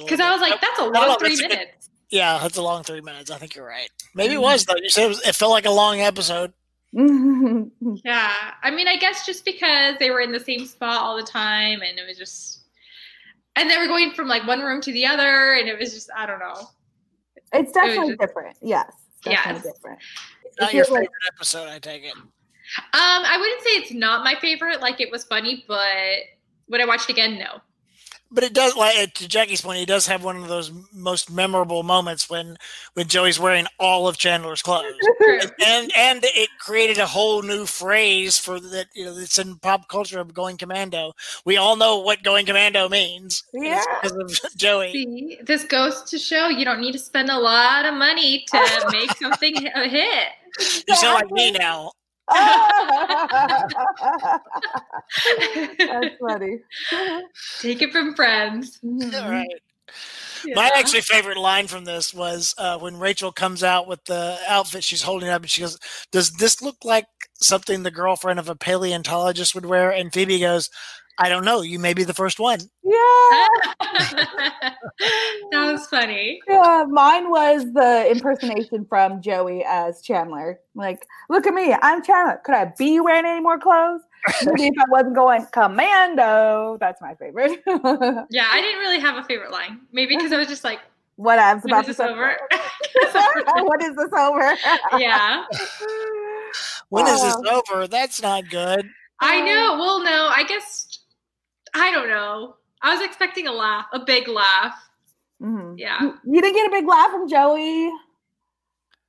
because 0.00 0.20
I 0.20 0.32
was 0.32 0.40
like, 0.40 0.60
that's 0.60 0.80
a 0.80 0.84
long 0.84 1.18
three 1.18 1.36
minutes. 1.36 1.90
yeah, 2.10 2.38
that's 2.42 2.56
a 2.56 2.62
long 2.62 2.82
three 2.82 3.00
minutes. 3.00 3.30
I 3.30 3.38
think 3.38 3.54
you're 3.54 3.66
right. 3.66 3.88
Maybe 4.14 4.34
it 4.34 4.36
mm-hmm. 4.36 4.42
was 4.42 4.64
though. 4.64 4.74
You 4.76 4.90
said 4.90 5.04
it, 5.04 5.08
was, 5.08 5.26
it 5.26 5.34
felt 5.34 5.52
like 5.52 5.66
a 5.66 5.70
long 5.70 6.00
episode. 6.00 6.52
yeah, 8.04 8.32
I 8.62 8.70
mean, 8.70 8.88
I 8.88 8.96
guess 8.96 9.26
just 9.26 9.44
because 9.44 9.96
they 9.98 10.10
were 10.10 10.20
in 10.20 10.32
the 10.32 10.40
same 10.40 10.64
spot 10.64 11.02
all 11.02 11.16
the 11.16 11.22
time, 11.22 11.82
and 11.82 11.98
it 11.98 12.06
was 12.06 12.16
just, 12.16 12.60
and 13.54 13.70
they 13.70 13.76
were 13.76 13.86
going 13.86 14.12
from 14.12 14.28
like 14.28 14.46
one 14.46 14.60
room 14.60 14.80
to 14.80 14.92
the 14.92 15.04
other, 15.04 15.54
and 15.54 15.68
it 15.68 15.78
was 15.78 15.92
just, 15.92 16.08
I 16.16 16.24
don't 16.24 16.38
know. 16.38 16.68
It's 17.52 17.72
definitely 17.72 18.14
it 18.14 18.18
just, 18.18 18.20
different. 18.20 18.56
Yes. 18.62 18.90
Definitely 19.22 19.62
yes. 19.64 19.74
different. 19.74 19.98
It's 20.44 20.60
not 20.60 20.72
your 20.72 20.84
favorite 20.84 21.00
like, 21.00 21.08
episode, 21.34 21.68
I 21.68 21.78
take 21.78 22.04
it. 22.04 22.14
Um, 22.14 22.24
I 22.94 23.36
wouldn't 23.38 23.62
say 23.62 23.70
it's 23.70 23.92
not 23.92 24.24
my 24.24 24.34
favorite. 24.40 24.80
Like 24.80 25.00
it 25.00 25.10
was 25.10 25.24
funny, 25.24 25.64
but 25.68 25.88
would 26.68 26.80
I 26.80 26.86
watch 26.86 27.02
it 27.04 27.10
again? 27.10 27.38
No 27.38 27.60
but 28.30 28.44
it 28.44 28.52
does 28.52 28.76
like 28.76 29.14
to 29.14 29.28
Jackie's 29.28 29.60
point, 29.60 29.78
he 29.78 29.86
does 29.86 30.06
have 30.06 30.24
one 30.24 30.36
of 30.36 30.48
those 30.48 30.72
most 30.92 31.30
memorable 31.30 31.82
moments 31.82 32.28
when 32.28 32.56
when 32.94 33.06
Joey's 33.06 33.38
wearing 33.38 33.66
all 33.78 34.08
of 34.08 34.18
Chandler's 34.18 34.62
clothes, 34.62 34.94
and 35.66 35.92
and 35.96 36.20
it 36.22 36.50
created 36.58 36.98
a 36.98 37.06
whole 37.06 37.42
new 37.42 37.66
phrase 37.66 38.38
for 38.38 38.58
that. 38.58 38.86
You 38.94 39.06
know, 39.06 39.16
it's 39.16 39.38
in 39.38 39.56
pop 39.56 39.88
culture 39.88 40.18
of 40.18 40.34
going 40.34 40.56
commando. 40.56 41.12
We 41.44 41.56
all 41.56 41.76
know 41.76 41.98
what 41.98 42.22
going 42.22 42.46
commando 42.46 42.88
means. 42.88 43.44
Yeah, 43.52 43.82
because 44.02 44.16
of 44.16 44.52
Joey. 44.56 44.92
See, 44.92 45.38
this 45.42 45.64
goes 45.64 46.02
to 46.10 46.18
show 46.18 46.48
you 46.48 46.64
don't 46.64 46.80
need 46.80 46.92
to 46.92 46.98
spend 46.98 47.30
a 47.30 47.38
lot 47.38 47.86
of 47.86 47.94
money 47.94 48.44
to 48.50 48.88
make 48.92 49.12
something 49.16 49.56
a 49.74 49.88
hit. 49.88 50.28
you 50.88 50.96
sound 50.96 51.14
like 51.14 51.30
me 51.30 51.52
now. 51.52 51.92
That's 52.28 53.74
funny. 56.20 56.58
Take 57.60 57.82
it 57.82 57.92
from 57.92 58.14
friends. 58.14 58.78
All 58.84 59.30
right. 59.30 59.46
Yeah. 60.44 60.54
My 60.54 60.70
actually 60.74 61.00
favorite 61.00 61.38
line 61.38 61.66
from 61.66 61.84
this 61.84 62.12
was 62.12 62.54
uh, 62.58 62.78
when 62.78 62.98
Rachel 62.98 63.32
comes 63.32 63.62
out 63.62 63.86
with 63.88 64.04
the 64.04 64.38
outfit 64.48 64.84
she's 64.84 65.02
holding 65.02 65.28
up, 65.28 65.42
and 65.42 65.50
she 65.50 65.62
goes, 65.62 65.78
"Does 66.12 66.32
this 66.32 66.60
look 66.60 66.76
like 66.84 67.06
something 67.34 67.82
the 67.82 67.90
girlfriend 67.90 68.38
of 68.38 68.48
a 68.48 68.54
paleontologist 68.56 69.54
would 69.54 69.66
wear?" 69.66 69.90
And 69.90 70.12
Phoebe 70.12 70.40
goes, 70.40 70.68
"I 71.18 71.28
don't 71.28 71.44
know. 71.44 71.62
You 71.62 71.78
may 71.78 71.94
be 71.94 72.04
the 72.04 72.14
first 72.14 72.38
one." 72.38 72.60
Yeah, 72.82 72.92
that 75.50 75.72
was 75.72 75.86
funny. 75.86 76.40
Yeah, 76.48 76.84
mine 76.88 77.30
was 77.30 77.64
the 77.72 78.10
impersonation 78.10 78.86
from 78.88 79.20
Joey 79.20 79.64
as 79.66 80.00
Chandler. 80.02 80.60
Like, 80.74 81.06
look 81.28 81.46
at 81.46 81.54
me, 81.54 81.74
I'm 81.82 82.02
Chandler. 82.02 82.40
Could 82.44 82.54
I 82.54 82.72
be 82.78 83.00
wearing 83.00 83.26
any 83.26 83.40
more 83.40 83.58
clothes? 83.58 84.02
Maybe 84.44 84.68
if 84.68 84.74
I 84.78 84.84
wasn't 84.88 85.14
going 85.14 85.46
commando. 85.52 86.76
That's 86.80 87.00
my 87.00 87.14
favorite. 87.14 87.62
yeah, 88.30 88.48
I 88.50 88.60
didn't 88.60 88.80
really 88.80 89.00
have 89.00 89.16
a 89.16 89.24
favorite 89.24 89.52
line. 89.52 89.80
Maybe 89.92 90.16
because 90.16 90.32
I 90.32 90.38
was 90.38 90.48
just 90.48 90.64
like, 90.64 90.80
what 91.16 91.38
I 91.38 91.54
was 91.54 91.64
about 91.64 91.86
to 91.86 91.94
say. 91.94 92.06
Over? 92.06 92.36
when 93.62 93.82
is 93.82 93.96
this 93.96 94.12
over? 94.12 94.54
yeah. 94.98 95.44
When 96.88 97.06
is 97.06 97.22
this 97.22 97.36
over? 97.50 97.86
That's 97.86 98.20
not 98.20 98.48
good. 98.50 98.88
I 99.20 99.38
um, 99.38 99.46
know. 99.46 99.76
Well, 99.78 100.04
no, 100.04 100.28
I 100.28 100.44
guess 100.44 100.85
I 101.74 101.90
don't 101.90 102.08
know. 102.08 102.56
I 102.82 102.94
was 102.94 103.04
expecting 103.04 103.46
a 103.46 103.52
laugh, 103.52 103.86
a 103.92 103.98
big 103.98 104.28
laugh. 104.28 104.74
Mm-hmm. 105.42 105.78
Yeah. 105.78 106.12
You 106.24 106.40
didn't 106.40 106.54
get 106.54 106.66
a 106.66 106.70
big 106.70 106.86
laugh 106.86 107.10
from 107.10 107.28
Joey. 107.28 107.90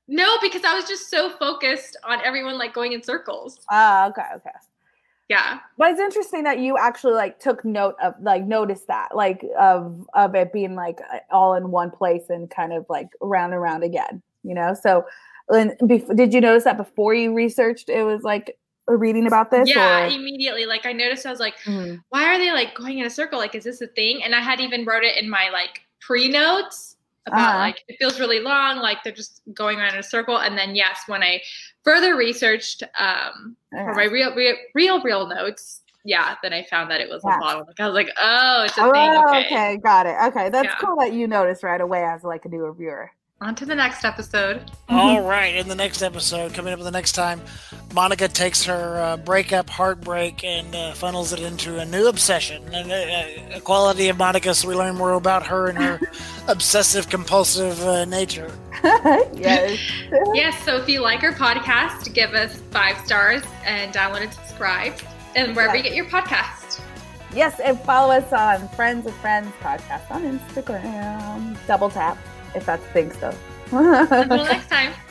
No, 0.08 0.38
because 0.40 0.64
I 0.64 0.74
was 0.74 0.86
just 0.86 1.10
so 1.10 1.30
focused 1.30 1.96
on 2.04 2.24
everyone 2.24 2.58
like 2.58 2.72
going 2.72 2.92
in 2.92 3.02
circles. 3.02 3.60
Ah, 3.70 4.04
uh, 4.04 4.08
okay, 4.08 4.22
okay 4.36 4.50
yeah 5.28 5.58
but 5.76 5.90
it's 5.90 6.00
interesting 6.00 6.42
that 6.42 6.58
you 6.58 6.76
actually 6.78 7.12
like 7.12 7.38
took 7.38 7.64
note 7.64 7.94
of 8.02 8.14
like 8.20 8.44
noticed 8.44 8.86
that 8.86 9.14
like 9.14 9.44
of 9.58 10.06
of 10.14 10.34
it 10.34 10.52
being 10.52 10.74
like 10.74 11.00
all 11.30 11.54
in 11.54 11.70
one 11.70 11.90
place 11.90 12.24
and 12.30 12.50
kind 12.50 12.72
of 12.72 12.84
like 12.88 13.08
around 13.22 13.52
and 13.52 13.60
around 13.60 13.82
again 13.82 14.22
you 14.42 14.54
know 14.54 14.74
so 14.74 15.04
and 15.50 15.72
bef- 15.82 16.16
did 16.16 16.32
you 16.32 16.40
notice 16.40 16.64
that 16.64 16.76
before 16.76 17.14
you 17.14 17.34
researched 17.34 17.88
it 17.88 18.04
was 18.04 18.22
like 18.22 18.58
reading 18.96 19.26
about 19.26 19.50
this 19.50 19.68
yeah 19.68 20.04
or? 20.04 20.06
immediately 20.06 20.64
like 20.66 20.86
i 20.86 20.92
noticed 20.92 21.26
i 21.26 21.30
was 21.30 21.40
like 21.40 21.56
mm-hmm. 21.64 21.96
why 22.08 22.24
are 22.24 22.38
they 22.38 22.52
like 22.52 22.74
going 22.74 22.98
in 22.98 23.06
a 23.06 23.10
circle 23.10 23.38
like 23.38 23.54
is 23.54 23.64
this 23.64 23.80
a 23.80 23.86
thing 23.88 24.22
and 24.24 24.34
i 24.34 24.40
had 24.40 24.60
even 24.60 24.84
wrote 24.84 25.04
it 25.04 25.16
in 25.16 25.28
my 25.28 25.50
like 25.50 25.82
pre 26.00 26.28
notes 26.28 26.96
about 27.26 27.40
uh-huh. 27.40 27.58
like 27.58 27.84
it 27.88 27.96
feels 27.98 28.18
really 28.18 28.40
long 28.40 28.78
like 28.78 29.02
they're 29.04 29.12
just 29.12 29.42
going 29.54 29.78
around 29.78 29.94
in 29.94 30.00
a 30.00 30.02
circle 30.02 30.38
and 30.38 30.56
then 30.56 30.74
yes 30.74 31.02
when 31.06 31.22
i 31.22 31.40
further 31.84 32.16
researched 32.16 32.82
um 32.98 33.56
uh-huh. 33.74 33.84
for 33.84 33.94
my 33.94 34.04
real, 34.04 34.34
real 34.34 34.54
real 34.74 35.02
real 35.02 35.26
notes 35.26 35.82
yeah 36.04 36.36
then 36.42 36.52
i 36.52 36.64
found 36.64 36.90
that 36.90 37.00
it 37.00 37.08
was 37.08 37.22
yeah. 37.24 37.36
a 37.36 37.42
bottleneck 37.42 37.80
i 37.80 37.86
was 37.86 37.94
like 37.94 38.10
oh 38.18 38.62
it's 38.64 38.78
a 38.78 38.82
oh, 38.82 38.92
thing 38.92 39.10
okay. 39.28 39.46
okay 39.46 39.76
got 39.78 40.06
it 40.06 40.16
okay 40.22 40.48
that's 40.48 40.66
yeah. 40.66 40.76
cool 40.80 40.96
that 40.96 41.12
you 41.12 41.26
noticed 41.26 41.62
right 41.62 41.80
away 41.80 42.04
as 42.04 42.24
like 42.24 42.44
a 42.44 42.48
new 42.48 42.64
reviewer 42.64 43.10
on 43.40 43.54
to 43.54 43.64
the 43.64 43.74
next 43.74 44.04
episode. 44.04 44.68
All 44.88 45.22
right. 45.22 45.54
In 45.54 45.68
the 45.68 45.74
next 45.74 46.02
episode, 46.02 46.54
coming 46.54 46.72
up 46.72 46.80
the 46.80 46.90
next 46.90 47.12
time, 47.12 47.40
Monica 47.94 48.26
takes 48.26 48.64
her 48.64 49.00
uh, 49.00 49.16
breakup, 49.16 49.70
heartbreak, 49.70 50.42
and 50.42 50.74
uh, 50.74 50.92
funnels 50.94 51.32
it 51.32 51.40
into 51.40 51.78
a 51.78 51.84
new 51.84 52.08
obsession 52.08 52.62
and 52.74 52.90
uh, 52.90 53.56
a 53.56 53.60
quality 53.60 54.08
of 54.08 54.18
Monica. 54.18 54.54
So 54.54 54.68
we 54.68 54.74
learn 54.74 54.96
more 54.96 55.12
about 55.12 55.46
her 55.46 55.68
and 55.68 55.78
her 55.78 56.00
obsessive 56.48 57.08
compulsive 57.08 57.80
uh, 57.82 58.04
nature. 58.06 58.50
yes. 58.82 59.78
yes. 60.34 60.64
So 60.64 60.76
if 60.76 60.88
you 60.88 61.00
like 61.00 61.22
our 61.22 61.32
podcast, 61.32 62.12
give 62.12 62.34
us 62.34 62.60
five 62.72 62.98
stars 63.06 63.42
and 63.64 63.94
download 63.94 64.22
and 64.22 64.32
subscribe, 64.32 64.94
and 65.36 65.54
wherever 65.54 65.76
yes. 65.76 65.84
you 65.84 65.90
get 65.90 65.96
your 65.96 66.06
podcast. 66.06 66.80
Yes, 67.34 67.60
and 67.60 67.78
follow 67.80 68.14
us 68.14 68.32
on 68.32 68.68
Friends 68.70 69.06
of 69.06 69.14
Friends 69.16 69.52
podcast 69.60 70.10
on 70.10 70.22
Instagram. 70.22 71.56
Double 71.66 71.90
tap 71.90 72.18
if 72.58 72.66
that's 72.66 72.84
thing 72.86 73.10
still. 73.12 73.34
Until 73.72 74.44
next 74.44 74.68
time. 74.68 74.92